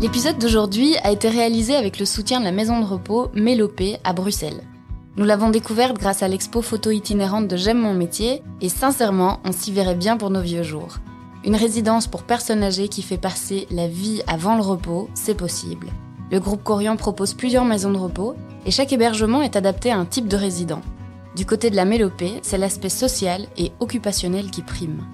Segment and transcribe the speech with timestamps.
[0.00, 4.14] L'épisode d'aujourd'hui a été réalisé avec le soutien de la maison de repos Mélopée à
[4.14, 4.62] Bruxelles.
[5.18, 9.52] Nous l'avons découverte grâce à l'expo photo itinérante de J'aime mon métier et sincèrement, on
[9.52, 10.96] s'y verrait bien pour nos vieux jours.
[11.44, 15.88] Une résidence pour personnes âgées qui fait passer la vie avant le repos, c'est possible.
[16.30, 20.06] Le groupe Corian propose plusieurs maisons de repos et chaque hébergement est adapté à un
[20.06, 20.80] type de résident.
[21.36, 25.04] Du côté de la Mélopée, c'est l'aspect social et occupationnel qui prime.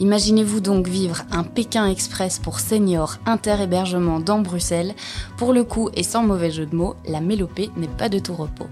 [0.00, 4.94] Imaginez-vous donc vivre un Pékin Express pour seniors inter-hébergement dans Bruxelles.
[5.36, 8.34] Pour le coup, et sans mauvais jeu de mots, la mélopée n'est pas de tout
[8.34, 8.66] repos.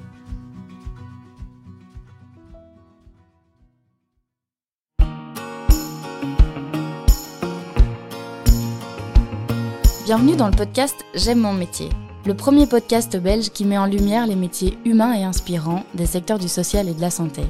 [10.07, 11.91] Bienvenue dans le podcast J'aime mon métier,
[12.25, 16.39] le premier podcast belge qui met en lumière les métiers humains et inspirants des secteurs
[16.39, 17.43] du social et de la santé.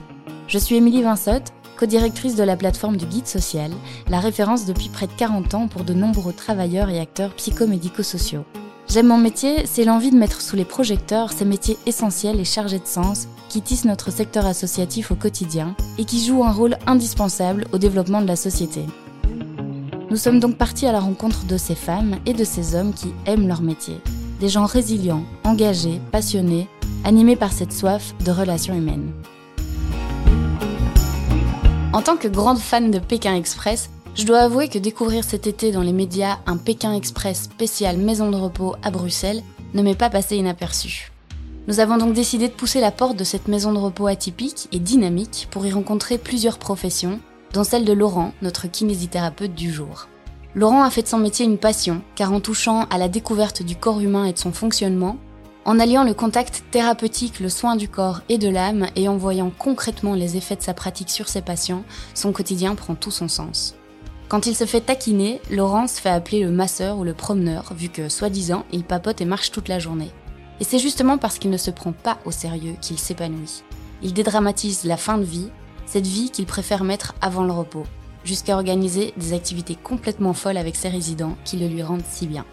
[0.49, 3.71] Je suis Émilie Vinsotte, co-directrice de la plateforme du Guide Social,
[4.11, 8.45] la référence depuis près de 40 ans pour de nombreux travailleurs et acteurs psychomédico-sociaux.
[8.89, 12.81] J'aime mon métier, c'est l'envie de mettre sous les projecteurs ces métiers essentiels et chargés
[12.81, 17.67] de sens qui tissent notre secteur associatif au quotidien et qui jouent un rôle indispensable
[17.73, 18.85] au développement de la société.
[20.11, 23.13] Nous sommes donc partis à la rencontre de ces femmes et de ces hommes qui
[23.27, 24.01] aiment leur métier.
[24.41, 26.67] Des gens résilients, engagés, passionnés,
[27.05, 29.13] animés par cette soif de relations humaines.
[31.99, 35.73] En tant que grande fan de Pékin Express, je dois avouer que découvrir cet été
[35.73, 39.43] dans les médias un Pékin Express spécial maison de repos à Bruxelles
[39.75, 41.11] ne m'est pas passé inaperçu.
[41.67, 44.79] Nous avons donc décidé de pousser la porte de cette maison de repos atypique et
[44.79, 47.19] dynamique pour y rencontrer plusieurs professions,
[47.53, 50.07] dont celle de Laurent, notre kinésithérapeute du jour.
[50.55, 53.75] Laurent a fait de son métier une passion, car en touchant à la découverte du
[53.75, 55.17] corps humain et de son fonctionnement,
[55.69, 59.51] en alliant le contact thérapeutique, le soin du corps et de l'âme et en voyant
[59.51, 63.75] concrètement les effets de sa pratique sur ses patients, son quotidien prend tout son sens.
[64.29, 68.09] Quand il se fait taquiner, Laurence fait appeler le masseur ou le promeneur, vu que,
[68.09, 70.11] soi-disant, il papote et marche toute la journée.
[70.59, 73.63] Et c'est justement parce qu'il ne se prend pas au sérieux qu'il s'épanouit.
[74.03, 75.51] Il dédramatise la fin de vie,
[75.85, 77.85] cette vie qu'il préfère mettre avant le repos,
[78.25, 82.47] jusqu'à organiser des activités complètement folles avec ses résidents qui le lui rendent si bien.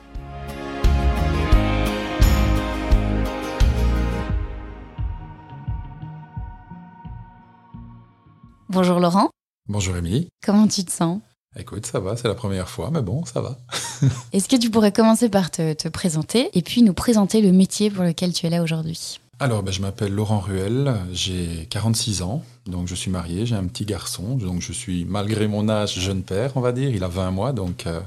[8.76, 9.30] Bonjour Laurent.
[9.70, 10.28] Bonjour Émilie.
[10.44, 11.22] Comment tu te sens?
[11.58, 13.58] Écoute, ça va, c'est la première fois, mais bon, ça va.
[14.34, 18.04] Est-ce que tu pourrais commencer par te, présenter et puis nous présenter le métier pour
[18.04, 19.22] lequel tu es là aujourd'hui?
[19.40, 23.66] Alors, ben, je m'appelle Laurent Ruel, j'ai 46 ans, donc je suis marié, j'ai un
[23.66, 27.08] petit garçon, donc je suis, malgré mon âge, jeune père, on va dire, il a
[27.08, 28.02] 20 mois, donc euh,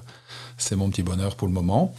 [0.58, 1.94] c'est mon petit bonheur pour le moment.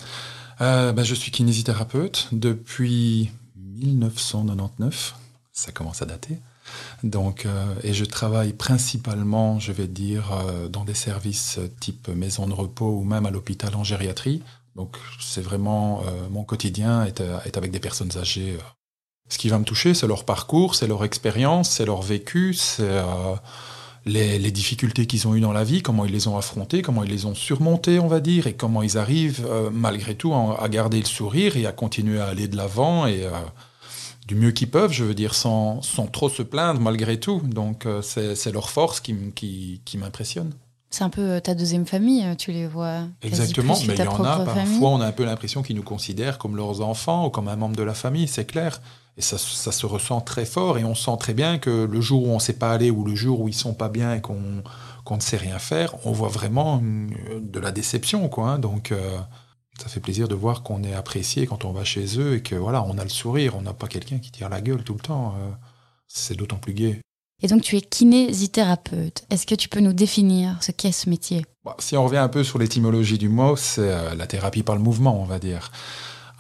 [0.62, 5.16] Euh, ben, je suis kinésithérapeute depuis 1999,
[5.54, 6.38] ça commence à dater.
[7.04, 12.48] Donc, euh, et je travaille principalement, je vais dire, euh, dans des services type maison
[12.48, 14.42] de repos ou même à l'hôpital en gériatrie.
[14.76, 17.22] Donc, c'est vraiment euh, mon quotidien est,
[17.58, 18.58] avec des personnes âgées.
[19.30, 23.04] Ce qui va me toucher, c'est leur parcours, c'est leur expérience, c'est leur vécu, c'est
[24.06, 27.04] les, les, difficultés qu'ils ont eues dans la vie, comment ils les ont affrontées, comment
[27.04, 31.00] ils les ont surmontées, on va dire, et comment ils arrivent malgré tout à, garder
[31.00, 33.28] le sourire et à continuer à aller de l'avant et
[34.30, 37.42] du mieux qu'ils peuvent, je veux dire, sans, sans trop se plaindre malgré tout.
[37.44, 40.54] Donc euh, c'est leur force qui, qui, qui m'impressionne.
[40.92, 43.08] C'est un peu euh, ta deuxième famille, euh, tu les vois.
[43.24, 46.38] Exactement, mais il y en a parfois, on a un peu l'impression qu'ils nous considèrent
[46.38, 48.82] comme leurs enfants ou comme un membre de la famille, c'est clair.
[49.18, 52.28] Et ça, ça, se ressent très fort et on sent très bien que le jour
[52.28, 54.22] où on ne sait pas aller ou le jour où ils sont pas bien et
[54.22, 54.64] qu'on
[55.06, 58.30] qu'on ne sait rien faire, on voit vraiment de la déception.
[58.30, 58.60] Quoi, hein.
[58.60, 58.94] Donc
[59.80, 62.56] ça fait plaisir de voir qu'on est apprécié quand on va chez eux et que
[62.56, 65.00] voilà, on a le sourire, on n'a pas quelqu'un qui tire la gueule tout le
[65.00, 65.36] temps.
[65.40, 65.50] Euh,
[66.08, 67.00] c'est d'autant plus gai.
[67.42, 69.24] Et donc tu es kinésithérapeute.
[69.30, 71.46] Est-ce que tu peux nous définir ce qu'est ce métier?
[71.64, 74.76] Bah, Si on revient un peu sur l'étymologie du mot, c'est euh, la thérapie par
[74.76, 75.72] le mouvement, on va dire.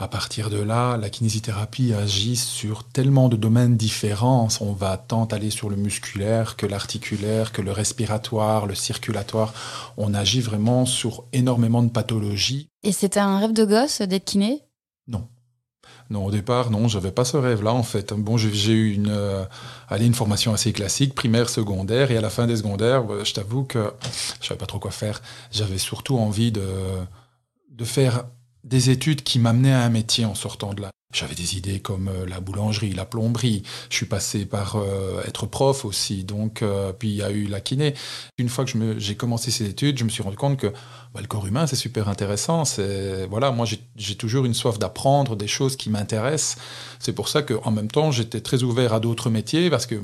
[0.01, 4.47] À partir de là, la kinésithérapie agit sur tellement de domaines différents.
[4.61, 9.53] On va tant aller sur le musculaire que l'articulaire, que le respiratoire, le circulatoire.
[9.97, 12.69] On agit vraiment sur énormément de pathologies.
[12.81, 14.63] Et c'était un rêve de gosse d'être kiné?
[15.09, 15.27] Non.
[16.09, 18.13] Non, au départ, non, j'avais pas ce rêve-là en fait.
[18.13, 19.43] Bon, j'ai eu une, euh,
[19.99, 23.65] une formation assez classique, primaire, secondaire, et à la fin des secondaires, bah, je t'avoue
[23.65, 23.91] que
[24.41, 25.21] je savais pas trop quoi faire.
[25.51, 26.65] J'avais surtout envie de,
[27.69, 28.23] de faire
[28.69, 30.91] des études qui m'amenaient à un métier en sortant de là.
[31.11, 33.63] J'avais des idées comme euh, la boulangerie, la plomberie.
[33.89, 36.23] Je suis passé par euh, être prof aussi.
[36.23, 37.95] Donc, euh, puis il y a eu la kiné.
[38.37, 40.67] Une fois que j'ai commencé ces études, je me suis rendu compte que
[41.15, 42.63] bah, le corps humain, c'est super intéressant.
[42.63, 46.57] C'est voilà, moi j'ai toujours une soif d'apprendre des choses qui m'intéressent.
[46.99, 49.99] C'est pour ça qu'en même temps, j'étais très ouvert à d'autres métiers parce que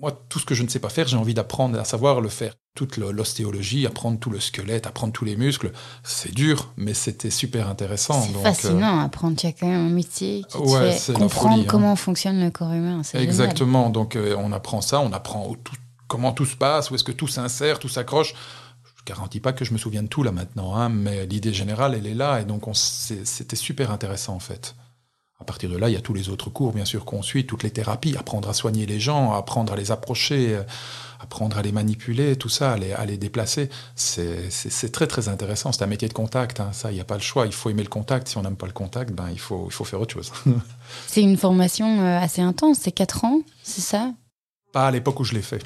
[0.00, 2.28] moi, tout ce que je ne sais pas faire, j'ai envie d'apprendre à savoir le
[2.28, 2.54] faire.
[2.74, 5.72] Toute l'ostéologie, apprendre tout le squelette, apprendre tous les muscles,
[6.04, 8.22] c'est dur, mais c'était super intéressant.
[8.22, 9.36] C'est fascinant, apprendre.
[9.36, 11.66] Tu as quand même un métier qui ouais, fait comprendre hein.
[11.66, 13.02] comment fonctionne le corps humain.
[13.14, 13.90] Exactement.
[13.90, 15.56] Donc, on apprend ça, on apprend
[16.06, 18.34] comment tout se passe, où est-ce que tout s'insère, tout s'accroche
[19.06, 22.06] garantis pas que je me souvienne de tout là maintenant, hein, mais l'idée générale, elle
[22.06, 24.76] est là, et donc c'était super intéressant en fait.
[25.40, 27.46] À partir de là, il y a tous les autres cours, bien sûr, qu'on suit,
[27.46, 30.62] toutes les thérapies, apprendre à soigner les gens, apprendre à les approcher, euh,
[31.20, 33.70] apprendre à les manipuler, tout ça, à les, à les déplacer.
[33.94, 35.70] C'est très, très intéressant.
[35.70, 36.70] C'est un métier de contact, hein.
[36.72, 37.46] ça, il n'y a pas le choix.
[37.46, 38.26] Il faut aimer le contact.
[38.26, 40.32] Si on n'aime pas le contact, ben, il, faut, il faut faire autre chose.
[41.06, 44.12] c'est une formation euh, assez intense, c'est 4 ans, c'est ça?
[44.72, 45.64] Pas à l'époque où je l'ai fait.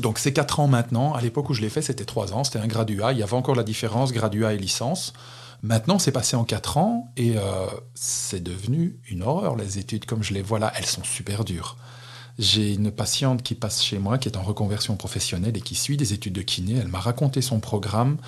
[0.00, 1.14] Donc c'est 4 ans maintenant.
[1.14, 2.44] À l'époque où je l'ai fait, c'était 3 ans.
[2.44, 3.12] C'était un graduat.
[3.12, 5.14] Il y avait encore la différence graduat et licence.
[5.62, 9.56] Maintenant, c'est passé en 4 ans et euh, c'est devenu une horreur.
[9.56, 11.76] Les études, comme je les vois là, elles sont super dures.
[12.38, 15.96] J'ai une patiente qui passe chez moi, qui est en reconversion professionnelle et qui suit
[15.96, 16.76] des études de kiné.
[16.78, 18.18] Elle m'a raconté son programme.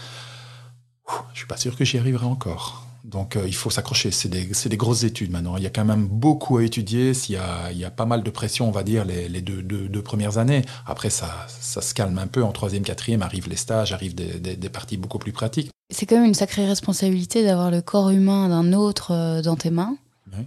[1.34, 2.87] Je suis pas sûr que j'y arriverai encore.
[3.08, 4.10] Donc euh, il faut s'accrocher.
[4.10, 5.56] C'est des, grosses études maintenant.
[5.56, 7.12] Il y a quand même beaucoup à étudier.
[7.28, 10.02] Il y a, il y a pas mal de pression, on va dire, les, deux,
[10.02, 10.62] premières années.
[10.86, 12.44] Après, ça, ça se calme un peu.
[12.44, 15.70] En troisième, quatrième, arrivent les stages, arrivent des, parties beaucoup plus pratiques.
[15.90, 19.70] C'est quand même une sacrée responsabilité d'avoir le corps humain d'un autre euh, dans tes
[19.70, 19.96] mains.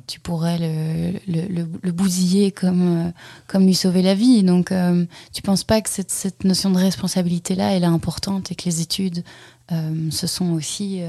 [0.06, 0.60] Tu pourrais
[1.28, 3.12] le, bousiller comme, euh,
[3.48, 4.44] comme lui sauver la vie.
[4.44, 8.66] Donc, tu tu penses pas que cette, notion de responsabilité-là, elle est importante et que
[8.66, 9.24] les études,
[9.70, 11.02] ce sont aussi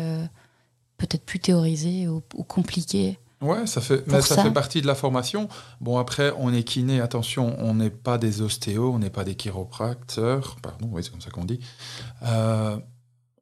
[1.07, 3.19] peut-être plus théorisé ou, compliqué.
[3.41, 5.49] Ouais, ça fait, mais ça, fait partie de la formation.
[5.81, 9.35] Bon, après, on est kiné, attention, on n'est pas des ostéos, on n'est pas des
[9.35, 11.59] chiropracteurs, pardon, oui, c'est comme ça qu'on dit.
[12.23, 12.79] Euh,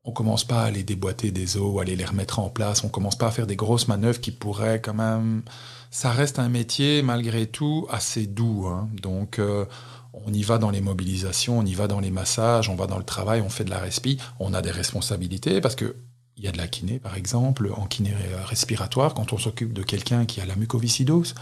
[0.04, 2.88] on commence pas à aller déboîter des os, à aller les remettre en place, on
[2.88, 5.42] commence pas à faire des grosses manœuvres qui pourraient quand même...
[5.90, 8.68] Ça reste un métier, malgré tout, assez doux.
[8.68, 8.88] Hein.
[9.02, 9.66] Donc, euh,
[10.12, 12.98] on y va dans les mobilisations, on y va dans les massages, on va dans
[12.98, 15.96] le travail, on fait de la respi, on a des responsabilités parce que
[16.40, 18.14] il y a de la kiné, par exemple, en kiné
[18.46, 21.34] respiratoire, quand on s'occupe de quelqu'un qui a la mucoviscidose,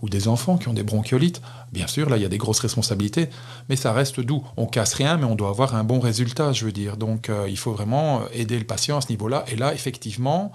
[0.00, 1.40] ou des enfants qui ont des bronchiolites.
[1.72, 3.30] Bien sûr, là, il y a des grosses responsabilités,
[3.68, 4.44] mais ça reste doux.
[4.56, 6.96] On casse rien, mais on doit avoir un bon résultat, je veux dire.
[6.96, 9.44] Donc, euh, il faut vraiment aider le patient à ce niveau-là.
[9.48, 10.52] Et là, effectivement,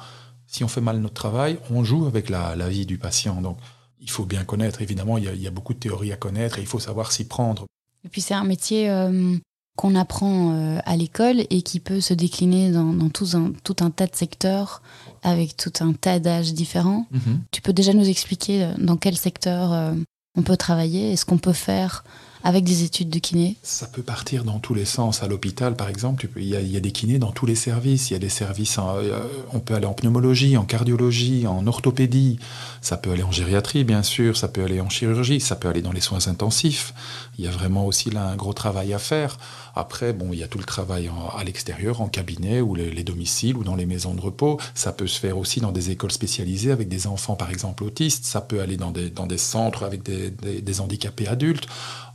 [0.48, 3.42] si on fait mal notre travail, on joue avec la, vie du patient.
[3.42, 3.57] Donc,
[4.00, 6.68] il faut bien connaître, évidemment, il y, a, beaucoup de théories à connaître et il
[6.68, 7.66] faut savoir s'y prendre.
[8.06, 9.36] Et puis, c'est un métier euh,
[9.75, 13.92] qu'on apprend euh, à l'école et qui peut se décliner dans, tout, un, tout, un,
[13.92, 14.81] tas de secteurs
[15.24, 17.07] avec tout un tas d'âges différents.
[17.12, 17.42] Mhm.
[17.51, 19.94] Tu peux déjà nous expliquer euh, dans quel secteur euh,
[20.36, 22.04] on peut travailler et ce qu'on peut faire
[22.44, 25.24] avec des études de kiné Ça peut partir dans tous les sens.
[25.24, 28.09] À l'hôpital, par exemple, il y, a des kinés dans tous les services.
[28.09, 29.19] Il y a des services, euh,
[29.51, 32.39] on peut aller en pneumologie, en cardiologie, en orthopédie.
[32.81, 34.38] Ça peut aller en gériatrie, bien sûr.
[34.38, 35.41] Ça peut aller en chirurgie.
[35.41, 36.94] Ça peut aller dans les soins intensifs.
[37.38, 39.38] Il y a vraiment aussi là un gros travail à faire.
[39.75, 43.57] Après, bon, il y a tout le travail à l'extérieur, en cabinet, ou les, domiciles,
[43.57, 44.59] ou dans les maisons de repos.
[44.75, 48.25] Ça peut se faire aussi dans des écoles spécialisées avec des enfants, par exemple, autistes.
[48.25, 51.68] Ça peut aller dans des, centres avec des handicapés adultes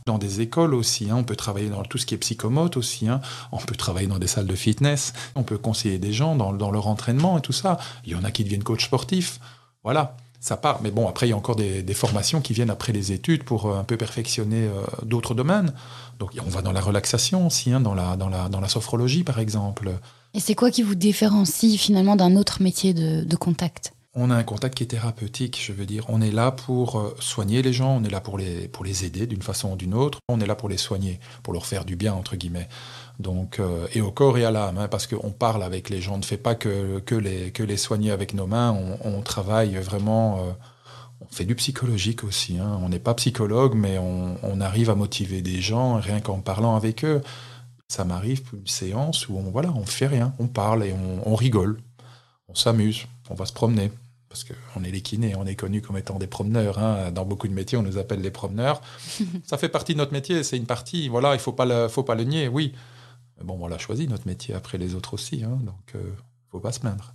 [0.05, 1.09] dans des écoles aussi.
[1.09, 1.15] Hein.
[1.17, 3.07] On peut travailler dans tout ce qui est psychomote aussi.
[3.07, 3.21] Hein.
[3.51, 5.13] On peut travailler dans des salles de fitness.
[5.35, 7.79] On peut conseiller des gens dans, leur entraînement et tout ça.
[8.05, 9.39] Il y en a qui deviennent coach sportifs.
[9.83, 10.83] Voilà, ça part.
[10.83, 13.65] Mais bon, après, il y a encore des, formations qui viennent après les études pour
[13.65, 15.73] euh, un peu perfectionner euh, d'autres domaines.
[16.19, 19.91] Donc, on va dans la relaxation aussi, hein, dans la sophrologie, par exemple.
[20.35, 23.94] Et c'est quoi qui vous différencie finalement d'un autre métier de contact?
[24.15, 26.05] On a un contact qui est thérapeutique, je veux dire.
[26.07, 29.27] On est là pour euh, soigner les gens, on est là pour les, pour aider
[29.27, 31.97] d'une façon ou d'une autre, on est là pour les soigner, pour leur faire du
[31.97, 32.69] bien, entre guillemets.
[33.19, 36.15] Donc, euh, et au corps et à l'âme, hein, parce qu'on parle avec les gens,
[36.15, 38.71] on ne fait pas que, les, soigner avec nos mains,
[39.03, 40.51] on, travaille vraiment, euh,
[41.19, 42.57] on fait du psychologique aussi.
[42.57, 42.79] Hein.
[42.81, 47.03] On n'est pas psychologue, mais on, arrive à motiver des gens rien qu'en parlant avec
[47.03, 47.21] eux.
[47.89, 51.81] Ça m'arrive une séance où on voilà, on fait rien, on parle et on rigole,
[52.47, 53.91] on s'amuse, on va se promener
[54.35, 56.77] parce qu'on est les kinés, on est connus comme étant des promeneurs.
[56.77, 57.09] Hein.
[57.11, 58.81] Dans beaucoup de métiers, on nous appelle les promeneurs.
[59.45, 61.07] ça fait partie de notre métier, c'est une partie.
[61.07, 62.73] Voilà, il faut pas le, faut pas le nier, oui.
[63.37, 66.13] Mais bon, on l'a choisi notre métier après les autres aussi, hein, donc ne euh,
[66.51, 67.13] faut pas se plaindre.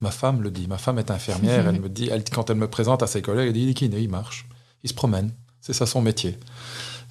[0.00, 0.66] Ma femme le dit.
[0.66, 1.68] Ma femme est infirmière.
[1.68, 3.74] elle me dit, elle, quand elle me présente à ses collègues, elle dit, il est
[3.74, 4.48] kiné, il marche,
[4.82, 5.30] il se promène.
[5.60, 6.38] C'est ça son métier.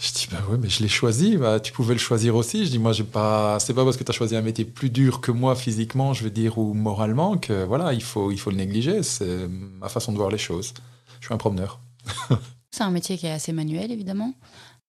[0.01, 2.65] Je dis, bah oui, mais je l'ai choisi, bah, tu pouvais le choisir aussi.
[2.65, 4.89] Je dis, moi, j'ai pas, c'est pas parce que tu as choisi un métier plus
[4.89, 8.49] dur que moi physiquement, je veux dire, ou moralement, que voilà, il faut, il faut
[8.49, 9.03] le négliger.
[9.03, 10.73] C'est ma façon de voir les choses.
[11.19, 11.79] Je suis un promeneur.
[12.71, 14.33] c'est un métier qui est assez manuel, évidemment.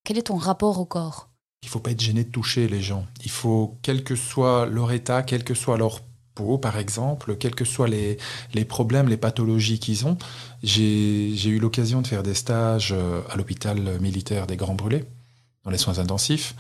[0.03, 1.29] Quel est ton rapport au corps?
[1.63, 3.05] Il faut pas être gêné de toucher les gens.
[3.23, 6.01] Il faut, quel que soit leur état, quel que soit leur
[6.35, 8.19] peau, par exemple, quels que soient les,
[8.55, 10.17] les problèmes, les pathologies qu'ils ont.
[10.63, 15.05] J'ai eu l'occasion de faire des stages euh, à l'hôpital militaire des Grands Brûlés.
[15.65, 16.55] dans les soins intensifs.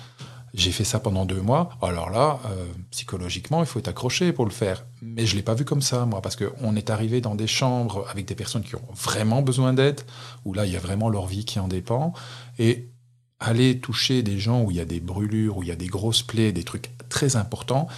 [0.54, 1.70] J'ai fait ça pendant deux mois.
[1.80, 4.84] Alors là, euh, psychologiquement, il faut être accroché pour le faire.
[5.00, 8.06] Mais je l'ai pas vu comme ça, moi, parce qu'on est arrivé dans des chambres
[8.10, 10.02] avec des personnes qui ont vraiment besoin d'aide,
[10.44, 12.12] où là, il y a vraiment leur vie qui en dépend.
[12.58, 12.90] Et
[13.40, 15.86] aller toucher des gens où il y a des brûlures, où il y a des
[15.86, 17.88] grosses plaies, des trucs très importants,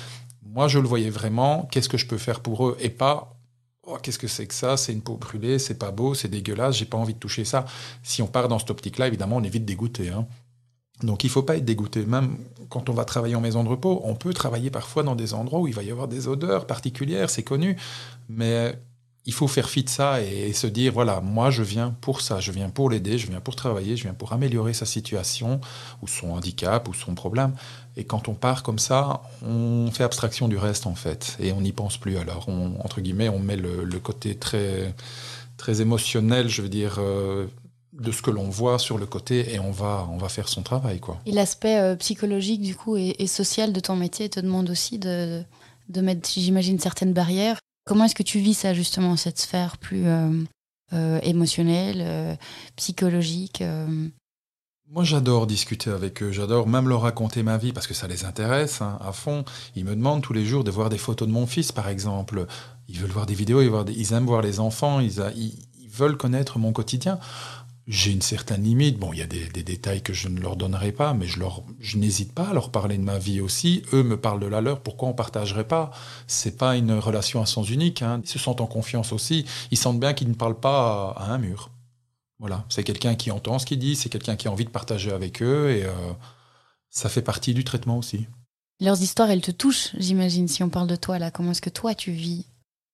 [0.54, 3.36] moi, je le voyais vraiment, qu'est-ce que je peux faire pour eux, et pas
[3.82, 6.76] oh, qu'est-ce que c'est que ça C'est une peau brûlée, c'est pas beau, c'est dégueulasse,
[6.76, 7.64] j'ai pas envie de toucher ça.
[8.04, 10.10] Si on part dans cette optique-là, évidemment, on est vite dégoûté.
[10.10, 10.26] Hein.
[11.02, 12.06] Donc il ne faut pas être dégoûté.
[12.06, 15.34] Même quand on va travailler en maison de repos, on peut travailler parfois dans des
[15.34, 17.76] endroits où il va y avoir des odeurs particulières, c'est connu.
[18.28, 18.78] Mais
[19.26, 22.40] il faut faire fi de ça et, se dire, voilà, moi je viens pour ça,
[22.40, 25.60] je viens pour l'aider, je viens pour travailler, je viens pour améliorer sa situation
[26.02, 27.54] ou son handicap ou son problème.
[27.96, 31.62] Et quand on part comme ça, on fait abstraction du reste en fait et on
[31.62, 32.18] n'y pense plus.
[32.18, 34.94] Alors, on, entre guillemets, on met le, côté très,
[35.56, 36.96] très émotionnel, je veux dire...
[36.98, 37.46] Euh,
[37.92, 40.62] de ce que l'on voit sur le côté et on va, on va faire son
[40.62, 40.98] travail.
[40.98, 41.20] Quoi.
[41.26, 45.44] Et l'aspect euh, psychologique du coup et, social de ton métier te demande aussi de,
[45.90, 47.60] de mettre, j'imagine, certaines barrières.
[47.84, 50.30] Comment est-ce que tu vis ça justement, cette sphère plus euh,
[50.92, 52.38] euh, émotionnelle,
[52.76, 53.62] psychologique
[54.88, 58.24] Moi j'adore discuter avec eux, j'adore même leur raconter ma vie parce que ça les
[58.24, 59.44] intéresse hein, à fond.
[59.76, 62.46] Ils me demandent tous les jours de voir des photos de mon fils par exemple.
[62.88, 67.18] Ils veulent voir des vidéos, ils, aiment voir les enfants, ils veulent connaître mon quotidien
[67.86, 68.98] j'ai une certaine limite.
[68.98, 71.62] Bon, il y a des, détails que je ne leur donnerai pas, mais je, leur,
[71.80, 73.82] je n'hésite pas à leur parler de ma vie aussi.
[73.92, 74.80] Eux me parlent de la leur.
[74.80, 75.90] Pourquoi on partagerait pas?
[76.26, 78.02] C'est pas une relation à sens unique.
[78.02, 78.20] Hein.
[78.24, 79.44] Ils se sentent en confiance aussi.
[79.70, 81.70] Ils sentent bien qu'ils ne parlent pas à, un mur.
[82.38, 85.12] Voilà, c'est quelqu'un qui entend ce qu'ils disent, c'est quelqu'un qui a envie de partager
[85.12, 85.92] avec eux, et euh,
[86.90, 88.26] ça fait partie du traitement aussi.
[88.80, 90.48] Leurs histoires, elles te touchent, j'imagine.
[90.48, 92.44] Si on parle de toi là, comment est-ce que toi tu vis?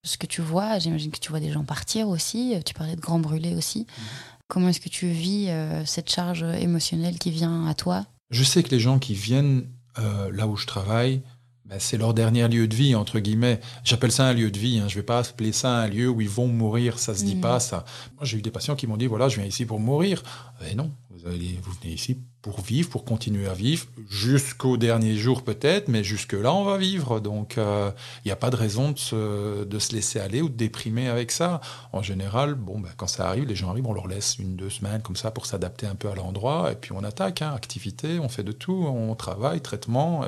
[0.04, 2.54] Ce que tu vois J'imagine que tu vois des gens partir aussi.
[2.64, 3.80] Tu parlais de grands brûlés aussi.
[3.80, 4.02] Mmh.
[4.50, 8.04] Comment est-ce que tu vis euh, cette charge émotionnelle qui vient à toi?
[8.30, 9.68] Je sais que les gens qui viennent
[10.00, 11.22] euh, là où je travaille,
[11.66, 13.60] ben, c'est leur dernier lieu de vie, entre guillemets.
[13.84, 14.80] J'appelle ça un lieu de vie.
[14.80, 14.88] Hein.
[14.88, 16.98] Je ne vais pas appeler ça un lieu où ils vont mourir.
[16.98, 17.40] Ça se dit mmh.
[17.40, 17.84] pas, ça.
[18.16, 20.20] Moi, j'ai eu des patients qui m'ont dit, voilà, je viens ici pour mourir.
[20.60, 25.16] Mais non, vous, allez, vous venez ici pour vivre, pour continuer à vivre, jusqu'au dernier
[25.16, 27.20] jour peut-être, mais jusque-là, on va vivre.
[27.20, 27.90] Donc, il euh,
[28.24, 31.60] n'y a pas de raison de se, laisser aller ou de déprimer avec ça.
[31.92, 34.70] En général, bon, ben, quand ça arrive, les gens arrivent, on leur laisse une, deux
[34.70, 38.18] semaines comme ça pour s'adapter un peu à l'endroit, et puis on attaque, hein, activité,
[38.18, 40.24] on fait de tout, on travaille, traitement,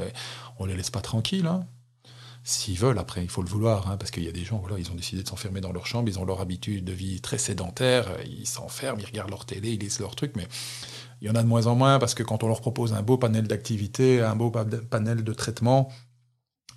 [0.59, 1.47] on les laisse pas tranquilles.
[1.47, 1.65] Hein.
[2.45, 4.79] S'ils veulent, après, il faut le vouloir, hein, parce qu'il y a des gens, voilà,
[4.79, 7.39] ils ont décidé de s'enfermer dans leur chambre, ils ont leur habitude de vie très
[7.39, 10.49] sédentaire, ils s'enferment, ils regardent leur télé, ils lisent leur truc, mais
[11.21, 13.03] il y en a de moins en moins parce que quand on leur propose un
[13.03, 15.89] beau panel d'activité, un beau panel de traitement,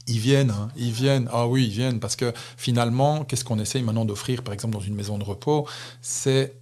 [0.07, 1.27] ils viennent, hein, ils viennent.
[1.31, 4.81] Ah oui, ils viennent parce que finalement, qu'est-ce qu'on essaye maintenant d'offrir, par exemple, dans
[4.81, 5.67] une maison de repos?
[6.01, 6.62] C'est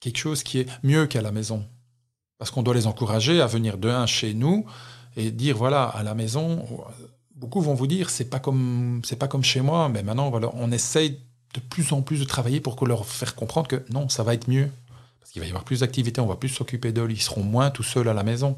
[0.00, 1.64] quelque chose qui est mieux qu'à la maison.
[2.38, 4.66] Parce qu'on doit les encourager à venir de un chez nous
[5.16, 6.66] et dire voilà, à la maison,
[7.42, 10.48] beaucoup vont vous dire c'est pas comme c'est pas comme chez moi, mais maintenant voilà,
[10.54, 11.18] on essaye
[11.54, 14.48] de plus en plus de travailler pour leur faire comprendre que non, ça va être
[14.48, 14.70] mieux.
[15.20, 17.70] Parce qu'il va y avoir plus d'activités, on va plus s'occuper d'eux, ils seront moins
[17.70, 18.56] tout seuls à la maison.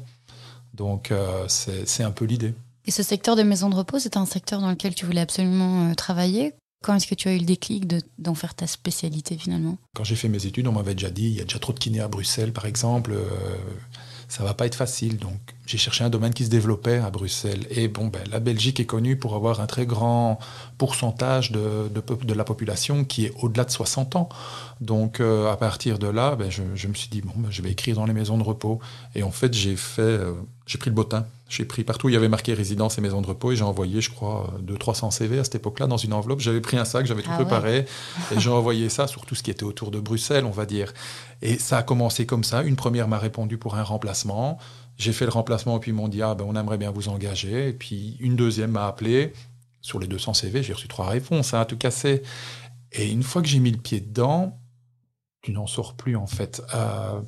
[0.75, 2.53] Donc euh, c'est un peu l'idée.
[2.85, 5.89] Et ce secteur de maison de repos, c'est un secteur dans lequel tu voulais absolument
[5.89, 6.53] euh, travailler?
[6.83, 7.87] Quand est-ce que tu as eu le déclic
[8.19, 9.79] d'en faire ta spécialité finalement?
[9.95, 11.79] Quand j'ai fait mes études, on m'avait déjà dit, il y a déjà trop de
[11.79, 13.13] kinés à Bruxelles par exemple.
[13.13, 13.25] Euh,
[14.27, 15.17] ça va pas être facile.
[15.17, 17.65] Donc, j'ai cherché un domaine qui se développait à Bruxelles.
[17.69, 20.39] Et bon, ben, la Belgique est connue pour avoir un très grand
[20.77, 24.29] pourcentage de, de, la population qui est au-delà de 60 ans.
[24.81, 27.71] Donc, euh, à partir de là, ben, je, me suis dit, bon, ben, je vais
[27.71, 28.79] écrire dans les maisons de repos.
[29.15, 30.33] Et en fait, j'ai fait, euh,
[30.67, 31.25] j'ai pris le bottin.
[31.47, 33.63] J'ai pris partout où il y avait marqué résidence et maison de repos et j'ai
[33.63, 36.39] envoyé, je crois, 200-300 CV à cette époque-là dans une enveloppe.
[36.39, 37.85] J'avais pris un sac, j'avais tout ah préparé
[38.35, 40.91] et j'ai envoyé ça sur tout ce qui était autour de Bruxelles, on va dire.
[41.43, 42.63] Et ça a commencé comme ça.
[42.63, 44.57] Une première m'a répondu pour un remplacement.
[44.97, 47.09] J'ai fait le remplacement et puis ils m'ont dit ah ben on aimerait bien vous
[47.09, 47.69] engager.
[47.69, 49.33] Et puis une deuxième m'a appelé.
[49.81, 52.23] Sur les 200 CV, j'ai reçu trois réponses, ça a tout cassé.
[52.91, 54.57] Et une fois que j'ai mis le pied dedans,
[55.41, 56.63] tu n'en sors plus en fait.
[56.73, 57.21] Euh,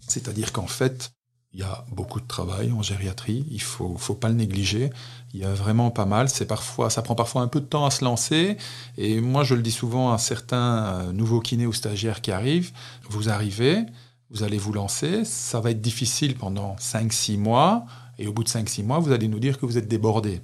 [0.00, 1.12] c'est-à-dire qu'en fait,
[1.52, 4.90] il y a beaucoup de travail en gériatrie, il faut, faut pas le négliger.
[5.32, 6.28] Il y a vraiment pas mal.
[6.28, 8.58] C'est parfois, ça prend parfois un peu de temps à se lancer.
[8.98, 12.72] Et moi, je le dis souvent à certains euh, nouveaux kinés ou stagiaires qui arrivent.
[13.08, 13.86] Vous arrivez,
[14.30, 15.24] vous allez vous lancer.
[15.24, 17.84] Ça va être difficile pendant 5-6 mois.
[18.18, 20.40] Et au bout de 5-6 mois, vous allez nous dire que vous êtes débordé.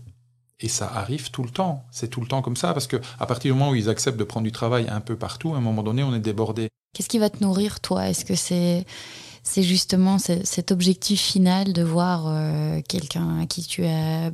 [0.61, 1.85] Et ça arrive tout le temps.
[1.91, 2.73] C'est tout le temps comme ça.
[2.73, 5.17] Parce que à partir du moment où ils acceptent de prendre du travail un peu
[5.17, 6.69] partout, à un moment donné, on est débordé.
[6.95, 8.09] Qu'est-ce qui va te nourrir, toi?
[8.09, 14.31] Est-ce que c'est justement cet objectif final de voir euh, quelqu'un à qui tu as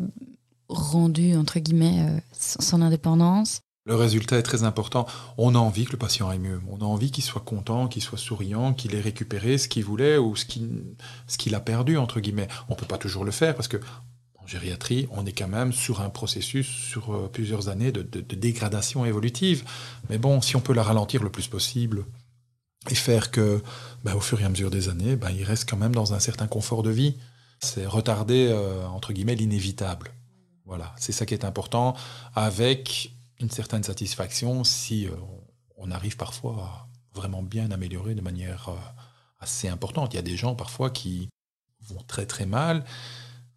[0.68, 3.62] rendu, entre guillemets, euh, son indépendance?
[3.90, 5.04] Le résultat est très important.
[5.36, 6.60] On a envie que le patient aille mieux.
[6.70, 10.16] On a envie qu'il soit content, qu'il soit souriant, qu'il ait récupéré ce qu'il voulait
[10.16, 11.98] ou ce qu'il a perdu.
[11.98, 13.78] On ne peut pas toujours le faire parce que
[14.38, 19.04] en gériatrie, on est quand même sur un processus sur euh, plusieurs années de, dégradation
[19.04, 19.64] évolutive.
[20.08, 22.04] Mais bon, si on peut la ralentir le plus possible
[22.88, 23.60] et faire que,
[24.04, 26.20] ben, au fur et à mesure des années, ben, il reste quand même dans un
[26.20, 27.16] certain confort de vie.
[27.58, 30.12] C'est retarder, euh, entre guillemets, l'inévitable.
[30.64, 31.96] Voilà, c'est ça qui est important,
[32.36, 35.12] avec une certaine satisfaction si euh,
[35.76, 38.76] on arrive parfois à vraiment bien améliorer de manière euh,
[39.40, 40.12] assez importante.
[40.12, 41.28] Il y a des gens parfois qui
[41.82, 42.84] vont très très mal.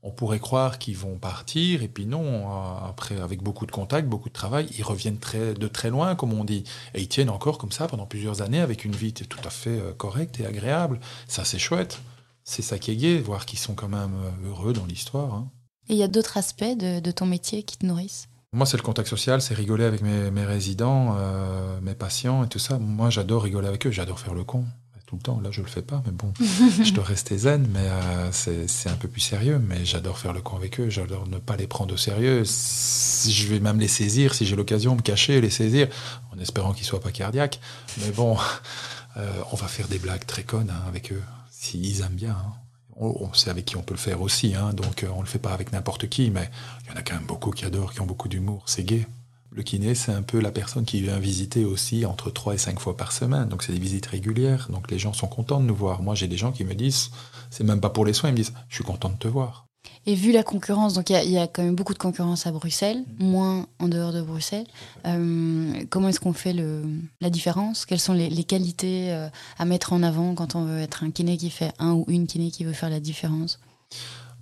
[0.05, 4.07] On pourrait croire qu'ils vont partir, et puis non, euh, après, avec beaucoup de contacts,
[4.07, 6.65] beaucoup de travail, ils reviennent très, de très loin, comme on dit.
[6.93, 9.79] Et ils tiennent encore comme ça pendant plusieurs années, avec une vie tout à fait
[9.97, 10.99] correcte et agréable.
[11.27, 12.01] Ça, c'est chouette.
[12.43, 14.13] C'est ça qui est gai, voir qu'ils sont quand même
[14.43, 15.33] heureux dans l'histoire.
[15.33, 15.49] Hein.
[15.89, 18.27] Et il y a d'autres aspects de, ton métier qui te nourrissent?
[18.53, 22.59] Moi, c'est le contact social, c'est rigoler avec mes, résidents, euh, mes patients et tout
[22.59, 22.77] ça.
[22.77, 24.65] Moi, j'adore rigoler avec eux, j'adore faire le con.
[25.07, 26.33] Tout le temps, là, je le fais pas, mais bon,
[26.83, 29.59] je dois rester zen, mais euh, c'est un peu plus sérieux.
[29.59, 32.43] Mais j'adore faire le con avec eux, j'adore ne pas les prendre au sérieux.
[32.43, 35.87] Je vais même les saisir, si j'ai l'occasion, me cacher, les saisir,
[36.31, 37.59] en espérant qu'ils soient pas cardiaques.
[38.01, 38.37] Mais bon,
[39.17, 42.31] euh, on va faire des blagues très connes hein, avec eux, s'ils aiment bien.
[42.31, 42.62] Hein
[42.97, 45.27] on, sait avec qui on peut le faire aussi, hein, donc euh, on ne le
[45.27, 46.49] fait pas avec n'importe qui, mais
[46.83, 49.07] il y en a quand même beaucoup qui adorent, qui ont beaucoup d'humour, c'est gay.
[49.51, 52.79] Le kiné, c'est un peu la personne qui vient visiter aussi entre 3 et 5
[52.79, 55.75] fois par semaine, donc c'est des visites régulières, donc les gens sont contents de nous
[55.75, 56.01] voir.
[56.01, 57.11] Moi, j'ai des gens qui me disent,
[57.51, 59.67] c'est même pas pour les soins, ils me disent, je suis content de te voir.
[60.05, 63.03] Et vu la concurrence, donc il y, a quand même beaucoup de concurrence à Bruxelles,
[63.19, 63.25] mm.
[63.25, 64.67] moins en dehors de Bruxelles.
[65.05, 66.83] Euh, comment est-ce qu'on fait le,
[67.21, 67.85] la différence?
[67.85, 71.37] Quelles sont les, qualités euh, à mettre en avant quand on veut être un kiné
[71.37, 73.59] qui fait un ou une kiné qui veut faire la différence?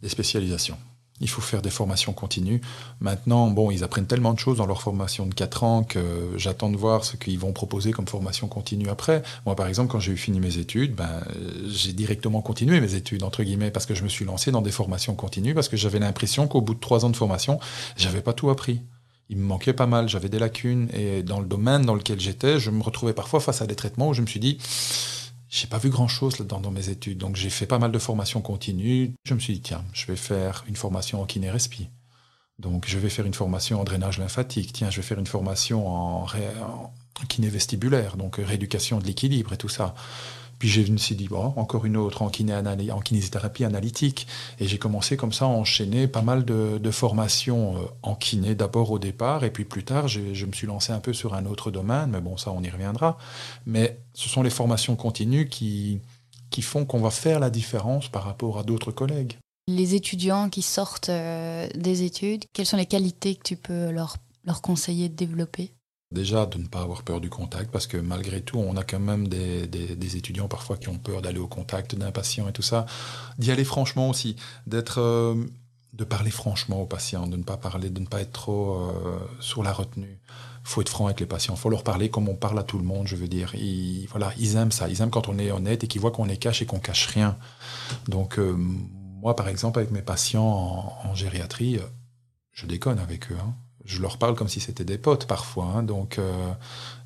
[0.01, 0.77] Les spécialisations.
[1.21, 2.61] Il faut faire des formations continues.
[2.99, 6.69] Maintenant, bon, ils apprennent tellement de choses dans leur formation de 4 ans que j'attends
[6.69, 9.21] de voir ce qu'ils vont proposer comme formation continue après.
[9.45, 11.21] Moi, par exemple, quand j'ai eu fini mes études, ben,
[11.67, 14.71] j'ai directement continué mes études, entre guillemets, parce que je me suis lancé dans des
[14.71, 17.59] formations continues, parce que j'avais l'impression qu'au bout de 3 ans de formation,
[17.95, 18.81] j'avais pas tout appris.
[19.29, 22.59] Il me manquait pas mal, j'avais des lacunes, et dans le domaine dans lequel j'étais,
[22.59, 24.57] je me retrouvais parfois face à des traitements où je me suis dit,
[25.51, 27.17] j'ai pas vu grand chose là-dedans dans mes études.
[27.17, 29.13] Donc j'ai fait pas mal de formations continues.
[29.25, 31.89] Je me suis dit, tiens, je vais faire une formation en kiné-respi.
[32.57, 34.71] Donc je vais faire une formation en drainage lymphatique.
[34.71, 36.93] Tiens, je vais faire une formation en, en
[37.27, 39.93] kiné vestibulaire, donc rééducation de l'équilibre et tout ça.
[40.61, 44.27] Puis je me suis dit, encore une autre en, kiné en kinésithérapie analytique.
[44.59, 48.91] Et j'ai commencé comme ça à enchaîner pas mal de, formations euh, en kiné d'abord
[48.91, 49.43] au départ.
[49.43, 52.11] Et puis plus tard, je, me suis lancé un peu sur un autre domaine.
[52.11, 53.17] Mais bon, ça, on y reviendra.
[53.65, 55.99] Mais ce sont les formations continues qui,
[56.51, 59.39] qui font qu'on va faire la différence par rapport à d'autres collègues.
[59.67, 64.17] Les étudiants qui sortent euh, des études, quelles sont les qualités que tu peux leur,
[64.45, 65.71] leur conseiller de développer?
[66.11, 68.99] Déjà, de ne pas avoir peur du contact, parce que malgré tout, on a quand
[68.99, 72.61] même des, des, étudiants parfois qui ont peur d'aller au contact d'un patient et tout
[72.61, 72.85] ça.
[73.37, 74.35] D'y aller franchement aussi,
[74.67, 75.35] d'être, euh,
[75.93, 79.19] de parler franchement aux patients, de ne pas parler, de ne pas être trop euh,
[79.39, 80.19] sur la retenue.
[80.65, 82.83] Faut être franc avec les patients, faut leur parler comme on parle à tout le
[82.83, 83.55] monde, je veux dire.
[83.55, 86.25] Ils, voilà, ils aiment ça, ils aiment quand on est honnête et qu'ils voient qu'on
[86.25, 87.37] les cache et qu'on cache rien.
[88.09, 91.79] Donc, euh, moi, par exemple, avec mes patients en, en gériatrie,
[92.51, 93.37] je déconne avec eux.
[93.41, 95.65] Hein je leur parle comme si c'était des potes parfois.
[95.65, 96.51] Hein, donc, euh,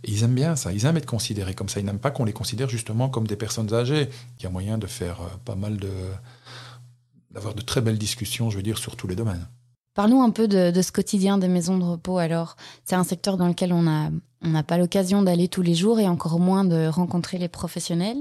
[0.04, 0.74] ils aiment bien ça.
[0.74, 1.80] Ils aiment être considérés comme ça.
[1.80, 4.10] Ils n'aiment pas qu'on les considère justement comme des personnes âgées.
[4.40, 5.92] Il y a moyen de faire euh, pas mal de.
[7.32, 9.48] d'avoir de très belles discussions, je veux dire, sur tous les domaines.
[9.94, 12.18] Parlons un peu de, ce quotidien des maisons de repos.
[12.18, 14.12] Alors, c'est un secteur dans lequel on n'a
[14.44, 18.18] on pas l'occasion d'aller tous les jours et encore moins de rencontrer les professionnels.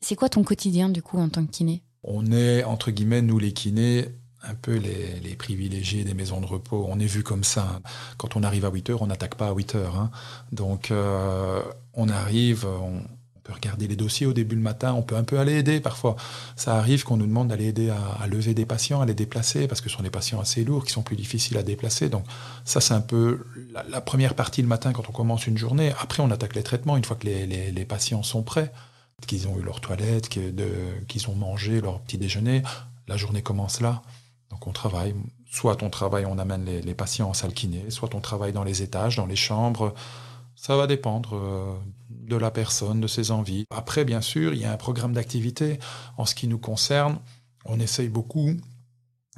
[0.00, 1.82] C'est quoi ton quotidien, du coup, en tant que kiné?
[2.04, 4.08] On est, entre guillemets, nous les kinés,
[4.42, 6.86] un peu les, privilégiés des maisons de repos.
[6.88, 7.80] On est vu comme ça.
[8.16, 9.96] Quand on arrive à 8 heures, on n'attaque pas à 8 heures.
[9.96, 10.10] Hein.
[10.52, 11.60] Donc euh,
[11.94, 13.02] on arrive, on,
[13.42, 16.14] peut regarder les dossiers au début le matin, on peut un peu aller aider parfois.
[16.54, 19.80] Ça arrive qu'on nous demande d'aller aider à, lever des patients, à les déplacer, parce
[19.80, 22.08] que ce sont des patients assez lourds qui sont plus difficiles à déplacer.
[22.08, 22.24] Donc
[22.64, 23.44] ça c'est un peu
[23.88, 25.92] la, première partie le matin quand on commence une journée.
[26.00, 28.72] Après on attaque les traitements une fois que les, patients sont prêts
[29.26, 32.62] qu'ils ont eu leur toilette, qu'ils ont mangé leur petit déjeuner,
[33.08, 34.02] la journée commence là.
[34.52, 35.14] Donc on travaille,
[35.50, 38.82] soit on travaille, on amène les, patients en salle kiné, soit on travaille dans les
[38.82, 39.94] étages, dans les chambres.
[40.54, 41.74] Ça va dépendre euh,
[42.10, 43.64] de la personne, de ses envies.
[43.70, 45.80] Après, bien sûr, il y a un programme d'activité.
[46.18, 47.18] En ce qui nous concerne,
[47.64, 48.50] on essaye beaucoup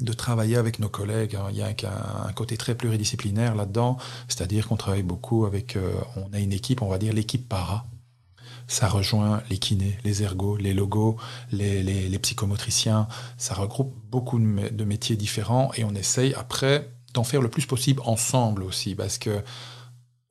[0.00, 1.38] de travailler avec nos collègues.
[1.50, 3.96] Il y a un, côté très pluridisciplinaire là-dedans,
[4.26, 7.86] c'est-à-dire qu'on travaille beaucoup avec, euh, on a une équipe, on va dire l'équipe para,
[8.74, 11.16] ça rejoint les kinés, les ergos, les logos,
[11.52, 13.06] les, psychomotriciens.
[13.38, 18.02] Ça regroupe beaucoup de, métiers différents et on essaye après d'en faire le plus possible
[18.04, 19.42] ensemble aussi parce que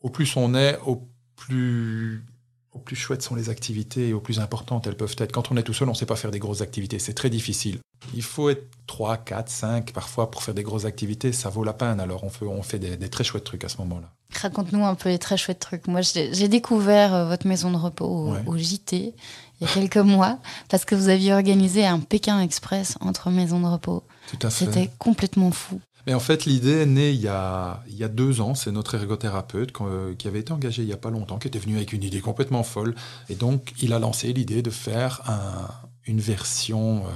[0.02, 2.26] au plus on est, au plus
[2.74, 5.32] au plus chouettes sont les activités et au plus importantes elles peuvent être.
[5.32, 7.00] Quand on est tout seul, on ne sait pas faire des grosses activités.
[7.00, 7.80] C'est très difficile.
[8.14, 11.32] Il faut être 3, 4, 5 parfois pour faire des grosses activités.
[11.32, 12.00] Ça vaut la peine.
[12.00, 14.10] Alors on fait, on fait des, très chouettes trucs à ce moment-là.
[14.42, 15.88] Raconte-nous un peu les très chouettes trucs.
[15.88, 19.14] Moi, j'ai découvert euh, votre maison de repos au, au, JT
[19.62, 23.60] il y a quelques mois parce que vous aviez organisé un Pékin Express entre maisons
[23.60, 24.04] de repos.
[24.32, 24.66] Tout à fait.
[24.66, 25.80] C'était complètement fou.
[26.06, 28.56] Mais en fait, l'idée est née il y a, il y a deux ans.
[28.56, 31.60] C'est notre ergothérapeute euh, qui avait été engagé il n'y a pas longtemps, qui était
[31.60, 32.96] venu avec une idée complètement folle.
[33.30, 35.70] Et donc, il a lancé l'idée de faire un,
[36.06, 37.10] une version euh,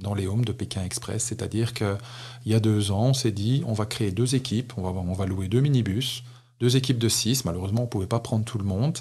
[0.00, 1.24] dans les homes de Pékin Express.
[1.24, 1.96] C'est-à-dire qu'il
[2.46, 5.12] y a deux ans, on s'est dit, on va créer deux équipes, on va, on
[5.12, 6.24] va louer deux minibus,
[6.60, 7.44] deux équipes de six.
[7.44, 8.98] Malheureusement, on ne pouvait pas prendre tout le monde.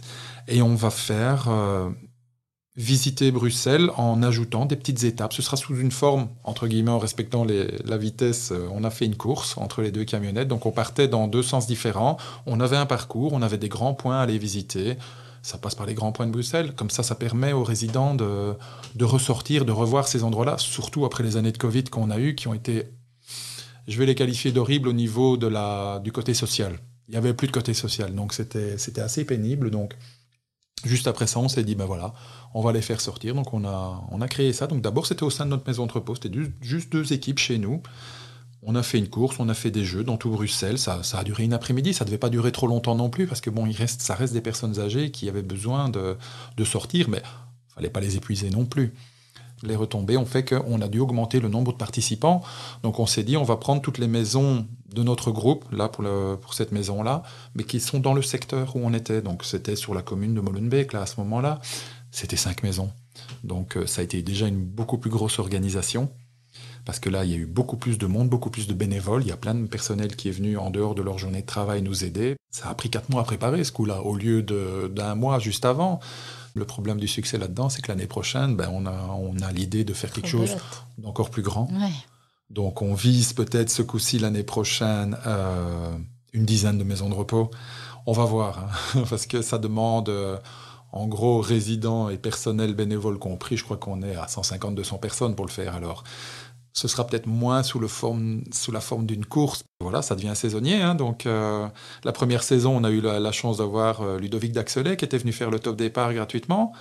[0.48, 1.90] Et on va faire euh,
[2.76, 5.34] visiter Bruxelles en ajoutant des petites étapes.
[5.34, 8.52] Ce sera sous une forme, entre guillemets, en respectant la vitesse.
[8.52, 11.44] Euh, on a fait une course entre les deux camionnettes, donc on partait dans deux
[11.44, 12.18] sens différents.
[12.46, 14.98] On avait un parcours, on avait des grands points à aller visiter.
[15.44, 16.74] Ça passe par les grands points de Bruxelles.
[16.76, 18.54] Comme ça, ça permet aux résidents de,
[18.96, 22.36] de ressortir, de revoir ces endroits-là, surtout après les années de Covid qu'on a eues,
[22.36, 22.86] qui ont été,
[23.88, 26.80] je vais les qualifier d'horribles au niveau de la, du côté social.
[27.08, 29.72] Il n'y avait plus de côté social, donc c'était assez pénible.
[29.72, 29.96] Donc,
[30.86, 32.14] juste après ça, on s'est dit, ben voilà,
[32.54, 33.36] on va les faire sortir.
[33.36, 34.68] Donc on a, on a créé ça.
[34.68, 37.82] Donc d'abord c'était au sein de notre maison d'entrepôt, c'était juste deux équipes chez nous.
[38.64, 40.78] On a fait une course, on a fait des jeux dans tout Bruxelles.
[40.78, 41.96] Ça, ça a duré une après-midi.
[41.96, 44.34] Ça devait pas durer trop longtemps non plus parce que bon, il reste, ça reste
[44.34, 46.16] des personnes âgées qui avaient besoin de,
[46.58, 47.24] de sortir, mais
[47.74, 48.94] fallait pas les épuiser non plus.
[49.64, 52.42] Les retombées ont fait qu'on a dû augmenter le nombre de participants.
[52.84, 56.54] Donc on s'est dit, on va prendre toutes les maisons de notre groupe, là pour,
[56.54, 57.24] cette maison-là,
[57.56, 59.22] mais qui sont dans le secteur où on était.
[59.22, 61.60] Donc c'était sur la commune de Molenbeek, là, à ce moment-là
[62.12, 62.92] c'était cinq maisons.
[63.44, 66.12] Donc euh, ça a été déjà une beaucoup plus grosse organisation.
[66.84, 69.22] Parce que là, il y a eu beaucoup plus de monde, beaucoup plus de bénévoles.
[69.22, 71.46] Il y a plein de personnel qui est venu en dehors de leur journée de
[71.46, 72.36] travail nous aider.
[72.50, 76.00] Ça a pris quatre mois à préparer ce coup-là, au lieu d'un mois juste avant.
[76.54, 79.84] Le problème du succès là-dedans, c'est que l'année prochaine, ben, on a, on a l'idée
[79.84, 80.58] de faire quelque chose
[80.98, 81.70] d'encore plus grand.
[82.50, 85.96] Donc on vise peut-être ce coup-ci l'année prochaine euh,
[86.34, 87.50] une dizaine de maisons de repos.
[88.06, 90.10] On va voir, hein, parce que ça demande...
[90.10, 90.38] Euh,
[90.94, 95.46] en gros, résidents et personnel bénévole compris, je crois qu'on est à 150-200 personnes pour
[95.46, 95.74] le faire.
[95.74, 96.04] Alors,
[96.74, 99.64] ce sera peut-être moins sous, la forme d'une course.
[99.82, 100.82] Voilà, ça devient saisonnier.
[100.82, 100.96] Hein.
[100.96, 101.68] donc, euh,
[102.04, 105.32] la première saison, on a eu la, chance d'avoir euh, Ludovic Daxelet qui était venu
[105.32, 106.74] faire le top départ gratuitement.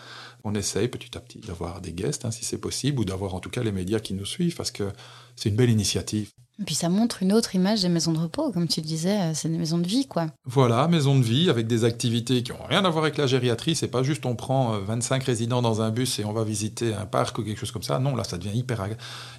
[0.45, 3.41] On essaye petit à petit d'avoir des guests, hein, si c'est possible, ou d'avoir en
[3.41, 4.91] tout cas les médias qui nous suivent, parce que
[5.37, 6.31] c'est une belle initiative.
[6.61, 9.19] Et puis ça montre une autre image des maisons de repos, comme tu le disais,
[9.19, 10.27] euh, c'est des maisons de vie, quoi.
[10.45, 13.75] Voilà, maisons de vie avec des activités qui n'ont rien à voir avec la gériatrie.
[13.75, 16.93] C'est pas juste on prend 25 euh, résidents dans un bus et on va visiter
[16.93, 17.99] un parc ou quelque chose comme ça.
[17.99, 18.87] Non, là, ça devient hyper.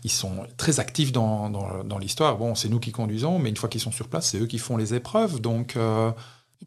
[0.03, 2.38] Ils sont très actifs dans, dans, l'histoire.
[2.38, 4.57] Bon, c'est nous qui conduisons, mais une fois qu'ils sont sur place, c'est eux qui
[4.57, 5.39] font les épreuves.
[5.39, 5.75] Donc.
[5.75, 6.12] Euh...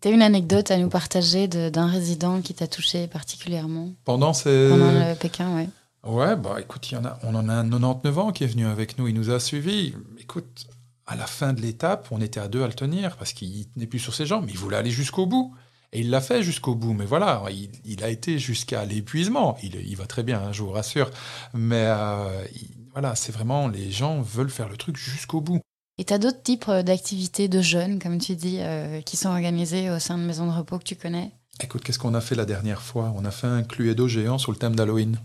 [0.01, 3.89] Tu as une anecdote à nous partager d'un résident qui t'a touché particulièrement?
[4.05, 4.69] Pendant ces.
[4.69, 5.69] Pendant le Pékin, oui.
[6.07, 8.67] Ouais, bah écoute, y en a, on en a un 99 ans qui est venu
[8.67, 9.95] avec nous, il nous a suivis.
[10.19, 10.67] Écoute,
[11.07, 13.87] à la fin de l'étape, on était à deux à le tenir parce qu'il n'est
[13.87, 15.55] plus sur ses jambes, mais il voulait aller jusqu'au bout.
[15.93, 16.93] Et il l'a fait jusqu'au bout.
[16.93, 17.43] Mais voilà,
[17.85, 19.57] il, a été jusqu'à l'épuisement.
[19.63, 21.09] Il, il, va très bien, hein, je vous rassure.
[21.55, 22.45] Mais euh,
[22.93, 25.61] voilà, c'est vraiment, les gens veulent faire le truc jusqu'au bout.
[25.97, 29.29] Et tu as d'autres types euh, d'activités de jeunes, comme tu dis, euh, qui sont
[29.29, 31.31] organisées au sein de maisons de repos que tu connais?
[31.61, 33.13] Écoute, qu'est-ce qu'on a fait la dernière fois?
[33.17, 35.21] On a fait un Cluedo géant sur le thème d'Halloween.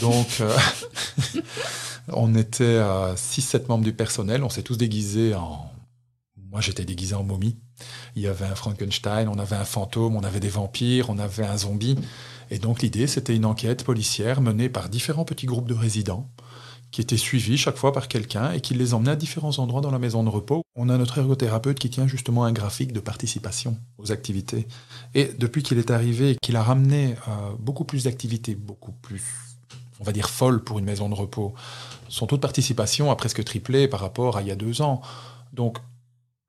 [0.00, 0.56] Donc, euh,
[2.12, 4.44] on était à 6-7 membres du personnel.
[4.44, 5.70] On s'est tous déguisés en.
[6.50, 7.56] Moi, j'étais déguisé en momie.
[8.16, 11.46] Il y avait un Frankenstein, on avait un fantôme, on avait des vampires, on avait
[11.46, 11.96] un zombie.
[12.50, 16.28] Et donc, l'idée, c'était une enquête policière menée par différents petits groupes de résidents
[16.90, 19.92] qui étaient suivis chaque fois par quelqu'un et qui les emmenait à différents endroits dans
[19.92, 20.62] la maison de repos.
[20.74, 24.66] On a notre ergothérapeute qui tient justement un graphique de participation aux activités.
[25.14, 29.49] Et depuis qu'il est arrivé, qu'il a ramené euh, beaucoup plus d'activités, beaucoup plus
[30.00, 31.54] on va dire, folle pour une maison de repos.
[32.08, 35.00] Son taux de participation a presque triplé par rapport à il y a deux ans.
[35.52, 35.78] Donc,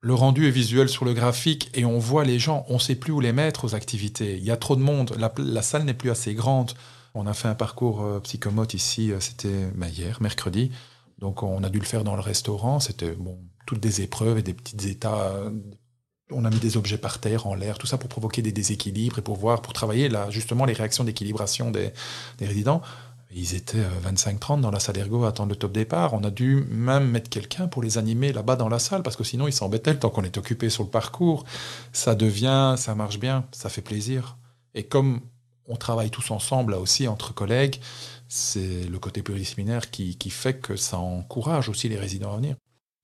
[0.00, 2.96] le rendu est visuel sur le graphique et on voit les gens, on ne sait
[2.96, 4.36] plus où les mettre aux activités.
[4.36, 6.72] Il y a trop de monde, la, salle n'est plus assez grande.
[7.14, 10.72] On a fait un parcours euh, psychomote ici, euh, c'était bah, hier, mercredi.
[11.18, 12.80] Donc on a dû le faire dans le restaurant.
[12.80, 15.22] C'était bon, toutes des épreuves et des petits états.
[15.26, 15.50] Euh,
[16.32, 19.20] on a mis des objets par terre, en l'air, tout ça pour provoquer des déséquilibres
[19.20, 21.92] et pour voir, pour travailler là, justement les réactions d'équilibration des,
[22.38, 22.82] des résidents.
[23.34, 26.14] Ils étaient 25-30 euh, dans la salle ergo à attendre le top départ.
[26.14, 29.24] On a dû même mettre quelqu'un pour les animer là-bas dans la salle parce que
[29.24, 31.44] sinon ils s'embêtaient le temps qu'on est occupé sur le parcours.
[31.92, 34.36] Ça devient, ça marche bien, ça fait plaisir.
[34.74, 35.20] Et comme
[35.66, 37.80] on travaille tous ensemble là aussi entre collègues,
[38.28, 42.56] c'est le côté pluridisciplinaire qui, qui fait que ça encourage aussi les résidents à venir.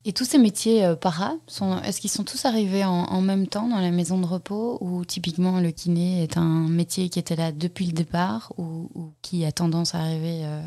[0.04, 1.34] Et tous ces métiers euh, para,
[1.84, 5.60] est-ce qu'ils sont tous arrivés en, même temps dans la maison de repos ou typiquement
[5.60, 8.88] le kiné est un métier qui était là depuis le départ ou,
[9.22, 10.62] qui a tendance à arriver euh,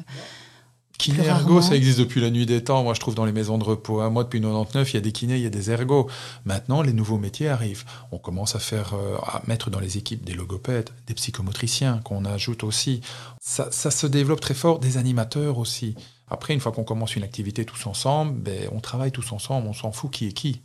[1.02, 2.84] Kiné ergo, ça existe depuis la nuit des temps.
[2.84, 4.08] Moi, je trouve dans les maisons de repos.
[4.12, 6.08] Moi, depuis 99, il y a des kinés, il y a des ergos.
[6.46, 7.86] Maintenant, les nouveaux métiers arrivent.
[8.12, 12.24] On commence à faire, euh, à mettre dans les équipes des logopèdes, des psychomotriciens qu'on
[12.24, 13.02] ajoute aussi.
[13.42, 15.96] Ça, ça, se développe très fort, des animateurs aussi.
[16.32, 19.68] Après, une fois qu'on commence une activité tous ensemble, ben, on travaille tous ensemble.
[19.68, 20.62] On s'en fout qui est qui.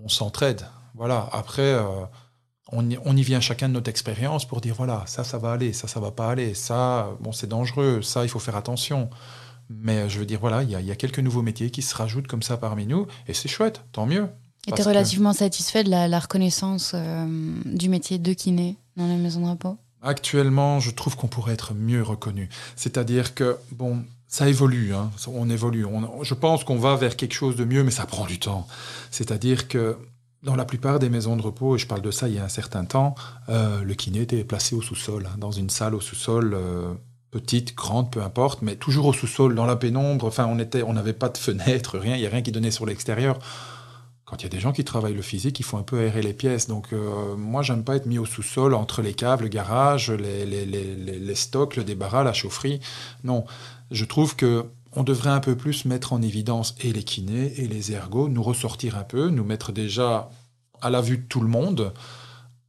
[0.00, 0.66] On s'entraide.
[0.94, 1.28] Voilà.
[1.32, 1.62] Après.
[1.62, 2.04] Euh,
[2.72, 5.52] on y, on y, vient chacun de notre expérience pour dire voilà, ça, ça va
[5.52, 9.08] aller, ça, ça va pas aller, ça, bon, c'est dangereux, ça, il faut faire attention.
[9.70, 12.42] Mais je veux dire, voilà, il y, a quelques nouveaux métiers qui se rajoutent comme
[12.42, 14.28] ça parmi nous, et c'est chouette, tant mieux.
[14.66, 17.26] Et tu es relativement satisfait de la, reconnaissance euh,
[17.64, 19.76] du métier de kiné dans les maisons de repos?
[20.02, 22.48] Actuellement, je trouve qu'on pourrait être mieux reconnu.
[22.74, 25.86] C'est-à-dire que, bon, ça évolue, hein, on évolue.
[26.22, 28.66] je pense qu'on va vers quelque chose de mieux, mais ça prend du temps.
[29.10, 29.96] C'est-à-dire que
[30.42, 32.44] dans la plupart des maisons de repos, et je parle de ça il y a
[32.44, 33.14] un certain temps,
[33.48, 36.54] euh, le kiné était placé au sous-sol, hein, dans une salle au sous-sol.
[36.54, 36.94] Euh,
[37.32, 40.24] petite, grande, peu importe, mais toujours au sous-sol, dans la pénombre.
[40.26, 42.70] Enfin, on était, on n'avait pas de fenêtre, rien, il n'y a rien qui donnait
[42.70, 43.38] sur l'extérieur.
[44.24, 46.20] Quand il y a des gens qui travaillent le physique, il faut un peu aérer
[46.20, 46.66] les pièces.
[46.66, 51.34] Donc, euh, moi, j'aime pas être mis au sous-sol entre les caves, le garage, les,
[51.36, 52.80] stocks, le débarras, la chaufferie.
[53.22, 53.44] Non,
[53.90, 57.68] je trouve que on devrait un peu plus mettre en évidence et les kinés et
[57.68, 60.30] les ergots, nous ressortir un peu, nous mettre déjà
[60.80, 61.92] à la vue de tout le monde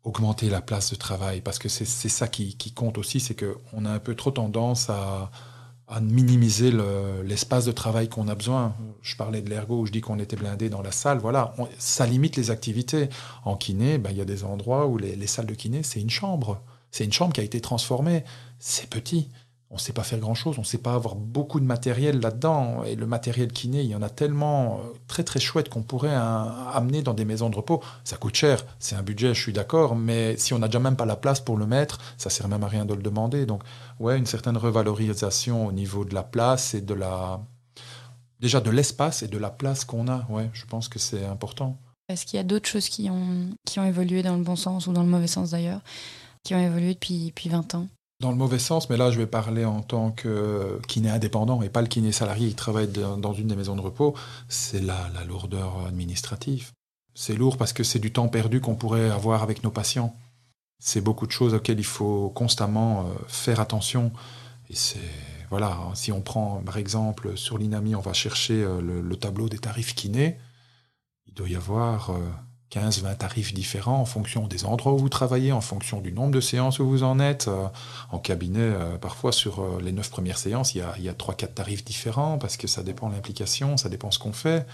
[0.04, 3.92] augmenter la place de travail, parce que c'est ça qui, compte aussi, c'est qu'on a
[3.92, 5.32] un peu trop tendance à,
[6.02, 6.74] minimiser
[7.24, 8.76] l'espace de travail qu'on a besoin.
[9.02, 11.18] Je parlais de l'ergo où je dis qu'on était blindé dans la salle.
[11.18, 13.08] Voilà, ça limite les activités.
[13.46, 16.02] En kiné, ben, il y a des endroits où les, les salles de kiné, c'est
[16.02, 16.62] une chambre.
[16.92, 18.26] C'est une chambre qui a été transformée.
[18.60, 19.30] C'est petit
[19.70, 22.84] on ne sait pas faire grand-chose, on ne sait pas avoir beaucoup de matériel là-dedans.
[22.86, 26.16] Et le matériel kiné, il y en a tellement euh, très très chouette qu'on pourrait
[26.16, 27.84] amener dans des maisons de repos.
[28.06, 30.96] Ça coûte cher, c'est un budget, je suis d'accord, mais si on n'a déjà même
[30.96, 33.46] pas la place pour le mettre, ça sert même à rien de le demander.
[33.46, 33.62] Donc,
[34.00, 37.42] ouais, une certaine revalorisation au niveau de la place et de la.
[38.40, 41.78] Déjà de l'espace et de la place qu'on a, ouais, je pense que c'est important.
[42.08, 44.88] Est-ce qu'il y a d'autres choses qui ont, qui ont évolué dans le bon sens
[44.88, 45.82] ou dans le mauvais sens d'ailleurs,
[46.44, 47.88] qui ont évolué depuis, depuis 20 ans?
[48.20, 51.70] Dans le mauvais sens, mais là je vais parler en tant que kiné indépendant et
[51.70, 54.16] pas le kiné salarié qui travaille dans une des maisons de repos,
[54.48, 56.72] c'est la, la lourdeur administrative.
[57.14, 60.16] C'est lourd parce que c'est du temps perdu qu'on pourrait avoir avec nos patients.
[60.80, 64.12] C'est beaucoup de choses auxquelles il faut constamment euh, faire attention.
[64.70, 65.00] Et c'est
[65.50, 69.58] voilà, si on prend par exemple sur l'INAMI, on va chercher euh, le, tableau des
[69.58, 70.38] tarifs kiné,
[71.26, 72.20] il doit y avoir euh,
[72.70, 76.32] 15, 20 tarifs différents en fonction des endroits où vous travaillez, en fonction du nombre
[76.32, 77.48] de séances où vous en êtes.
[77.48, 77.68] Euh,
[78.12, 81.10] en cabinet, euh, parfois sur euh, les 9 premières séances, il y a, il y
[81.10, 84.66] a 3-4 tarifs différents parce que ça dépend de l'implication, ça dépend ce qu'on fait.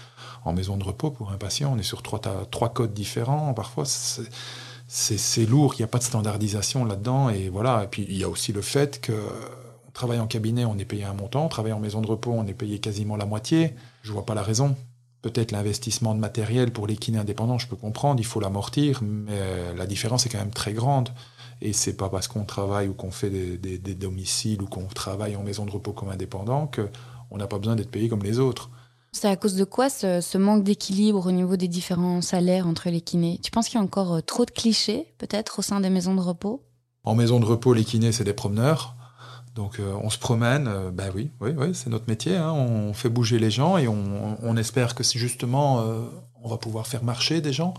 [0.44, 3.54] En maison de repos, pour un patient, on est sur 3, trois codes différents.
[3.54, 7.30] Parfois, c'est lourd, il n'y a pas de standardisation là-dedans.
[7.30, 7.84] Et voilà.
[7.84, 9.12] Et puis, il y a aussi le fait que
[9.86, 12.32] on travaille en cabinet, on est payé un montant, on travaille en maison de repos,
[12.32, 13.74] on est payé quasiment la moitié.
[14.02, 14.74] Je vois pas la raison.
[15.24, 19.32] Peut-être l'investissement de matériel pour les kinés indépendants, je peux comprendre, il faut l'amortir, mais
[19.74, 21.08] la différence est quand même très grande.
[21.62, 25.42] Et c'est pas parce qu'on travaille ou qu'on fait des, domiciles ou qu'on travaille en
[25.42, 28.68] maison de repos comme indépendant qu'on n'a pas besoin d'être payé comme les autres.
[29.12, 33.00] C'est à cause de quoi ce, manque d'équilibre au niveau des différents salaires entre les
[33.00, 33.40] kinés?
[33.42, 36.14] Tu penses qu'il y a encore euh, trop de clichés, peut-être, au sein des maisons
[36.14, 36.64] de repos?
[37.02, 38.96] En maison de repos, les kinés, c'est des promeneurs.
[39.54, 42.36] Donc euh, on se promène, euh, ben oui, oui, oui c'est notre métier.
[42.36, 42.52] Hein.
[42.52, 46.00] on fait bouger les gens et on, espère que justement euh,
[46.42, 47.74] on va pouvoir faire marcher des gens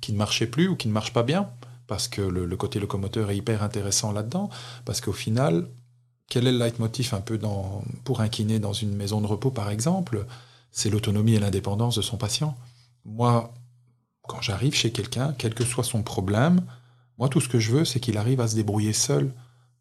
[0.00, 1.50] qui ne marchaient plus ou qui ne marchent pas bien,
[1.86, 4.48] parce que le, côté locomoteur est hyper intéressant là-dedans,
[4.84, 5.68] parce qu'au final,
[6.28, 7.38] quel est le leitmotiv un peu
[8.04, 10.26] pour un kiné dans une maison de repos par exemple?
[10.72, 12.56] C'est l'autonomie et l'indépendance de son patient.
[13.04, 13.52] Moi,
[14.26, 16.60] quand j'arrive chez quelqu'un, quel que soit son problème,
[17.18, 19.32] moi tout ce que je veux, c'est qu'il arrive à se débrouiller seul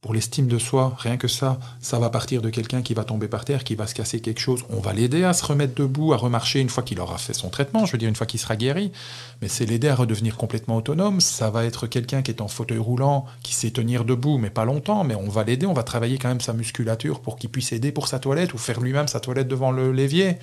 [0.02, 3.28] pour l'estime de soi, rien que ça, ça va partir de quelqu'un qui va tomber
[3.28, 4.64] par terre, qui va se casser quelque chose.
[4.70, 7.50] On va l'aider à se remettre debout, à remarcher une fois qu'il aura fait son
[7.50, 8.94] traitement, je veux dire une fois qu'il sera guéri.
[9.42, 11.20] Mais c'est l'aider à redevenir complètement autonome.
[11.20, 14.64] Ça va être quelqu'un qui est en fauteuil roulant, qui sait tenir debout, mais pas
[14.64, 15.04] longtemps.
[15.04, 17.92] Mais on va l'aider, on va travailler quand même sa musculature pour qu'il puisse aider
[17.92, 20.38] pour sa toilette ou faire lui-même sa toilette devant le l'évier.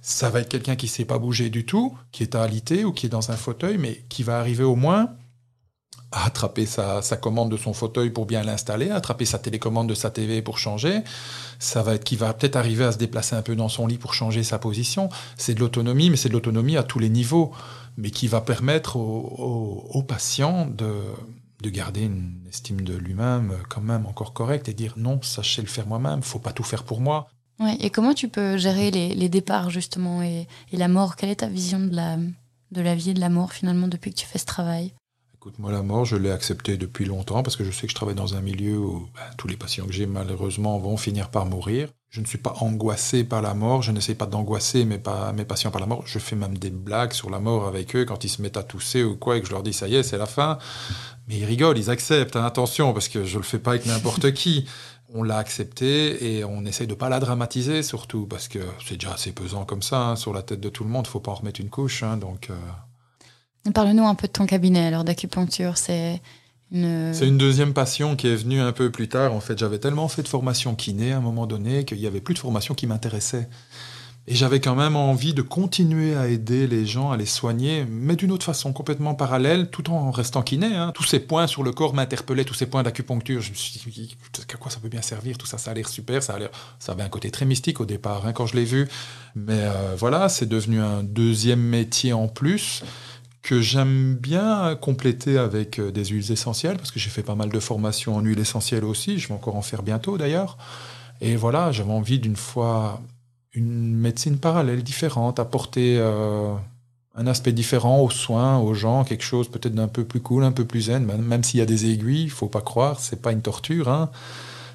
[0.00, 3.06] Ça va être quelqu'un qui sait pas bouger du tout, qui est alité ou qui
[3.06, 5.10] est dans un fauteuil, mais qui va arriver au moins
[6.12, 10.42] attraper sa, commande de son fauteuil pour bien l'installer, attraper sa télécommande de sa TV
[10.42, 11.02] pour changer.
[11.58, 13.98] Ça va être qui va peut-être arriver à se déplacer un peu dans son lit
[13.98, 15.08] pour changer sa position.
[15.36, 17.52] C'est de l'autonomie, mais c'est de l'autonomie à tous les niveaux,
[17.96, 21.02] mais qui va permettre au, patient de,
[21.62, 25.68] de garder une estime de lui-même quand même encore correcte et dire non, sais le
[25.68, 27.28] faire moi-même, faut pas tout faire pour moi.
[27.58, 31.16] Ouais, et comment tu peux gérer les, départs justement et, la mort?
[31.16, 31.96] Quelle est ta vision de
[32.80, 34.92] la vie et de la mort finalement depuis que tu fais ce travail?
[35.46, 37.94] Écoute, moi la mort, je l'ai acceptée depuis longtemps parce que je sais que je
[37.94, 41.46] travaille dans un milieu où ben, tous les patients que j'ai malheureusement vont finir par
[41.46, 41.88] mourir.
[42.10, 45.80] Je ne suis pas angoissé par la mort, je n'essaie pas d'angoisser mes, patients par
[45.80, 46.02] la mort.
[46.04, 48.64] Je fais même des blagues sur la mort avec eux quand ils se mettent à
[48.64, 50.58] tousser ou quoi et que je leur dis ça y est, c'est la fin.
[51.28, 53.86] Mais ils rigolent, ils acceptent, hein, attention, parce que je ne le fais pas avec
[53.86, 54.66] n'importe qui
[55.14, 59.12] on l'a accepté et on essaye de pas la dramatiser surtout parce que c'est déjà
[59.12, 61.06] assez pesant comme ça hein, sur la tête de tout le monde.
[61.06, 62.50] Faut pas en remettre une couche, hein, donc.
[62.50, 62.56] Euh.
[63.72, 65.76] Parle-nous un peu de ton cabinet alors d'acupuncture.
[65.76, 66.20] C'est
[66.72, 67.12] une...
[67.12, 69.32] C'est une deuxième passion qui est venue un peu plus tard.
[69.32, 72.20] En fait, j'avais tellement fait de formation kiné à un moment donné qu'il y avait
[72.20, 73.48] plus de formation qui m'intéressait.
[74.28, 78.16] Et j'avais quand même envie de continuer à aider les gens, à les soigner, mais
[78.16, 80.74] d'une autre façon, complètement parallèle, tout en restant kiné.
[80.74, 80.90] Hein.
[80.96, 83.40] Tous ces points sur le corps m'interpellaient, tous ces points d'acupuncture.
[83.40, 84.16] Je me suis dit,
[84.52, 86.24] à quoi ça peut bien servir Tout ça, ça a l'air super.
[86.24, 86.50] Ça, a l'air,
[86.80, 88.88] ça avait un côté très mystique au départ, hein, quand je l'ai vu.
[89.36, 92.82] Mais euh, voilà, c'est devenu un deuxième métier en plus
[93.46, 97.48] que j'aime bien compléter avec euh, des huiles essentielles, parce que j'ai fait pas mal
[97.48, 99.20] de formations en huiles essentielles aussi.
[99.20, 100.58] Je vais encore en faire bientôt d'ailleurs.
[101.20, 103.00] Et voilà, j'avais envie d'une fois
[103.52, 106.52] une médecine parallèle, différente, apporter euh,
[107.14, 110.52] un aspect différent aux soins, aux gens, quelque chose peut-être d'un peu plus cool, un
[110.52, 113.30] peu plus zen, même, s'il y a des aiguilles, il faut pas croire, c'est pas
[113.30, 113.88] une torture.
[113.88, 114.10] Hein.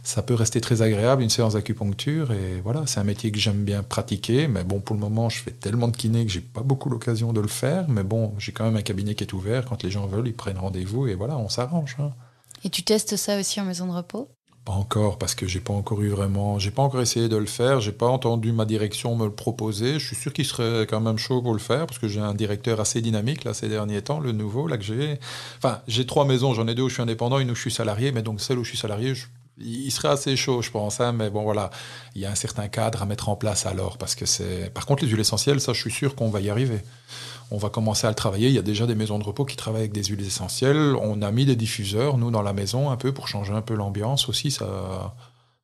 [0.03, 3.63] Ça peut rester très agréable, une séance d'acupuncture, et voilà, c'est un métier que j'aime
[3.63, 6.61] bien pratiquer, mais bon, pour le moment, je fais tellement de kiné que j'ai pas
[6.61, 9.65] beaucoup l'occasion de le faire, mais bon, j'ai quand même un cabinet qui est ouvert,
[9.65, 11.97] quand les gens veulent, ils prennent rendez-vous, et voilà, on s'arrange.
[11.99, 12.11] Hein.
[12.63, 14.27] Et tu testes ça aussi en maison de repos?
[14.65, 17.47] Pas encore, parce que j'ai pas encore eu vraiment, j'ai pas encore essayé de le
[17.47, 19.93] faire, j'ai pas entendu ma direction me le proposer.
[19.93, 22.35] Je suis sûr qu'il serait quand même chaud pour le faire, parce que j'ai un
[22.35, 25.19] directeur assez dynamique là ces derniers temps, le nouveau là que j'ai.
[25.57, 27.71] Enfin, j'ai trois maisons, j'en ai deux où je suis indépendant, une où je suis
[27.71, 29.13] salarié, mais donc celle où je suis salarié,
[29.57, 30.99] il serait assez chaud, je pense.
[31.01, 31.69] Hein, mais bon, voilà,
[32.15, 34.73] il y a un certain cadre à mettre en place alors, parce que c'est.
[34.73, 36.81] Par contre, les huiles essentielles, ça, je suis sûr qu'on va y arriver
[37.51, 38.47] on va commencer à le travailler.
[38.47, 40.95] Il y a déjà des maisons de repos qui travaillent avec des huiles essentielles.
[41.01, 43.75] On a mis des diffuseurs, nous, dans la maison, un peu pour changer un peu
[43.75, 44.51] l'ambiance aussi.
[44.51, 45.13] Ça,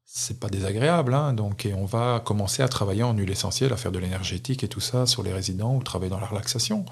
[0.05, 1.13] c'est pas désagréable.
[1.13, 1.33] Hein.
[1.33, 4.67] Donc, et on va commencer à travailler en huile essentielle, à faire de l'énergétique et
[4.67, 6.85] tout ça sur les résidents ou travailler dans la relaxation.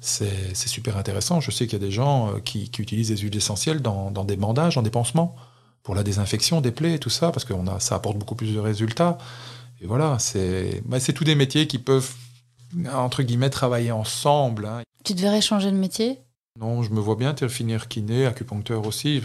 [0.00, 1.40] C'est super intéressant.
[1.40, 4.36] Je sais qu'il y a des gens euh, qui, utilisent des huiles essentielles dans, des
[4.36, 5.36] bandages, dans des pansements,
[5.82, 8.54] pour la désinfection des plaies et tout ça, parce que a, ça apporte beaucoup plus
[8.54, 9.18] de résultats.
[9.80, 12.12] Et voilà, c'est bah, tous des métiers qui peuvent
[12.92, 14.66] entre guillemets, travailler ensemble.
[14.66, 14.82] Hein.
[15.04, 16.20] Tu devrais changer de métier?
[16.58, 19.22] Non, je me vois bien finir kiné, acupuncteur aussi.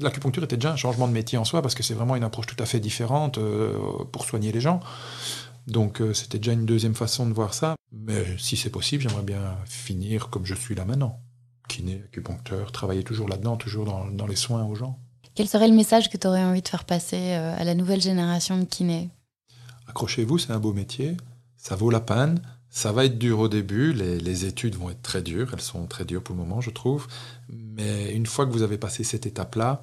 [0.00, 2.46] L'acupuncture était déjà un changement de métier en soi parce que c'est vraiment une approche
[2.46, 3.76] tout à fait différente euh,
[4.10, 4.80] pour soigner les gens.
[5.66, 7.76] Donc euh, c'était déjà une deuxième façon de voir ça.
[7.92, 11.20] Mais si c'est possible, j'aimerais bien finir comme je suis là maintenant.
[11.68, 14.98] Kiné, acupuncteur, travailler toujours là-dedans, toujours dans, dans, les soins aux gens.
[15.34, 18.02] Quel serait le message que tu aurais envie de faire passer euh, à la nouvelle
[18.02, 19.10] génération de kiné
[19.88, 21.16] Accrochez-vous, c'est un beau métier,
[21.56, 22.40] ça vaut la peine.
[22.74, 26.06] Ça va être dur au début, les, études vont être très dures, elles sont très
[26.06, 27.06] dures pour le moment, je trouve.
[27.50, 29.82] Mais une fois que vous avez passé cette étape-là,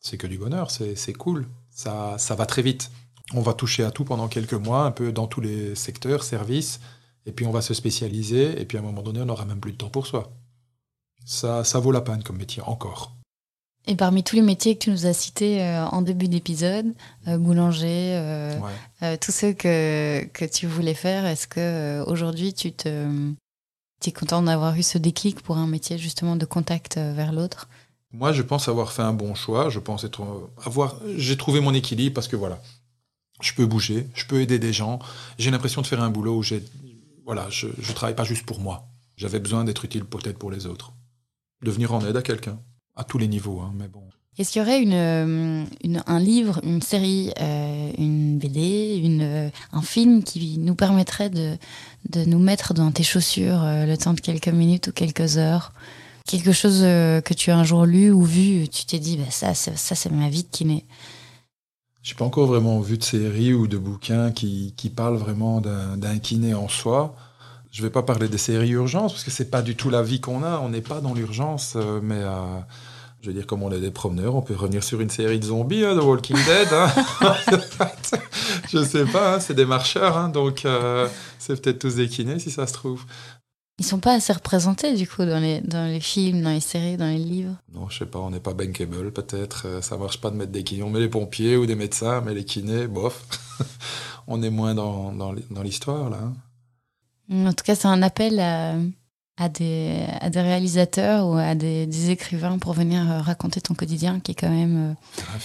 [0.00, 2.90] c'est que du bonheur, c'est cool, ça, ça va très vite.
[3.34, 6.80] On va toucher à tout pendant quelques mois, un peu dans tous les secteurs, services,
[7.26, 9.60] et puis on va se spécialiser, et puis à un moment donné, on n'aura même
[9.60, 10.32] plus de temps pour soi.
[11.26, 13.14] Ça, ça vaut la peine comme métier, encore.
[13.86, 16.94] Et parmi tous les métiers que tu nous as cités euh, en début d'épisode,
[17.26, 18.60] euh, boulanger, euh,
[19.20, 23.32] tous ceux que, que tu voulais faire, est-ce que aujourd'hui tu te,
[24.06, 27.68] es content d'avoir eu ce déclic pour un métier justement de contact vers l'autre?
[28.12, 29.68] Moi, je pense avoir fait un bon choix.
[29.68, 32.62] Je pense être avoir, j'ai trouvé mon équilibre parce que voilà,
[33.40, 35.00] je peux bouger, je peux aider des gens.
[35.38, 36.62] J'ai l'impression de faire un boulot où j'ai,
[37.24, 38.86] voilà, je, je travaille pas juste pour moi.
[39.16, 40.92] J'avais besoin d'être utile peut-être pour les autres,
[41.62, 42.60] de venir en aide à quelqu'un
[42.96, 44.02] à tous les niveaux, hein, mais bon.
[44.38, 45.64] Est-ce qu'il y aurait une, euh,
[46.06, 51.58] un livre, une série, euh, une BD, une, euh, un film qui nous permettrait de,
[52.08, 55.72] de nous mettre dans tes chaussures le temps de quelques minutes ou quelques heures?
[56.26, 59.54] Quelque chose que tu as un jour lu ou vu, tu t'es dit, bah, ça,
[59.54, 60.86] ça, c'est ma vie de kiné.
[62.02, 66.18] J'ai pas encore vraiment vu de série ou de bouquin qui, qui parlent vraiment d'un
[66.18, 67.14] kiné en soi.
[67.72, 70.20] Je vais pas parler des séries urgences parce que c'est pas du tout la vie
[70.20, 70.60] qu'on a.
[70.60, 72.58] On n'est pas dans l'urgence, euh, mais euh,
[73.22, 75.46] je veux dire, comme on est des promeneurs, on peut revenir sur une série de
[75.46, 76.68] zombies, hein, de Walking Dead.
[76.70, 76.90] Hein.
[78.70, 81.08] je sais pas, hein, c'est des marcheurs, hein, donc euh,
[81.38, 83.06] c'est peut-être tous des kinés si ça se trouve.
[83.78, 86.98] Ils sont pas assez représentés du coup dans les, dans les films, dans les séries,
[86.98, 87.56] dans les livres.
[87.74, 89.82] Non, je sais pas, on n'est pas bankable peut-être.
[89.82, 90.82] Ça marche pas de mettre des kinés.
[90.82, 93.24] On met les pompiers ou des médecins, mais les kinés, bof.
[94.26, 96.20] on est moins dans, dans l'histoire là.
[97.32, 98.74] En tout cas, c'est un appel à,
[99.38, 104.20] à des, à des réalisateurs ou à des, écrivains pour venir euh, raconter ton quotidien,
[104.20, 104.94] qui est quand même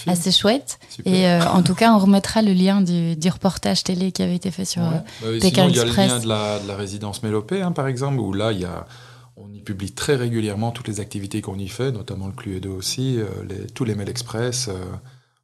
[0.06, 0.78] euh, assez chouette.
[1.04, 4.36] Et euh, en tout cas, on remettra le lien du, du, reportage télé qui avait
[4.36, 5.00] été fait sur ouais.
[5.22, 8.18] bah, Il y a le lien de la, de la résidence Mélopée, hein, par exemple,
[8.18, 8.86] où là, il y a,
[9.36, 13.18] on y publie très régulièrement toutes les activités qu'on y fait, notamment le Cluedo aussi,
[13.48, 14.68] les, tous les mails express.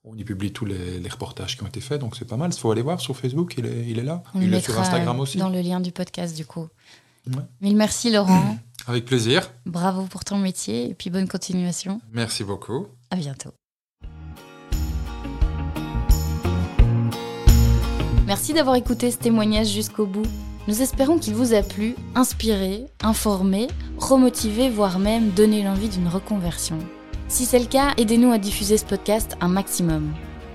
[0.05, 2.51] On y publie tous les, les, reportages qui ont été faits, donc c'est pas mal.
[2.53, 4.23] Il faut aller voir sur Facebook, il est, il est là.
[4.35, 5.39] On il est sur Instagram aussi.
[5.39, 6.69] Dans le lien du podcast, du coup.
[7.63, 8.59] Mille merci Laurent.
[8.87, 9.51] Avec plaisir.
[9.65, 12.03] Bravo pour ton métier et puis bonne continuation.
[12.13, 12.87] Merci beaucoup.
[13.11, 13.51] À bientôt.
[18.27, 20.27] Merci d'avoir écouté ce témoignage jusqu'au bout.
[20.69, 26.79] Nous espérons qu'il vous a plu, inspiré, informé, remotivé, voire même donné l'envie d'une reconversion.
[27.29, 30.13] Si c'est le cas, aidez-nous à diffuser ce podcast un maximum.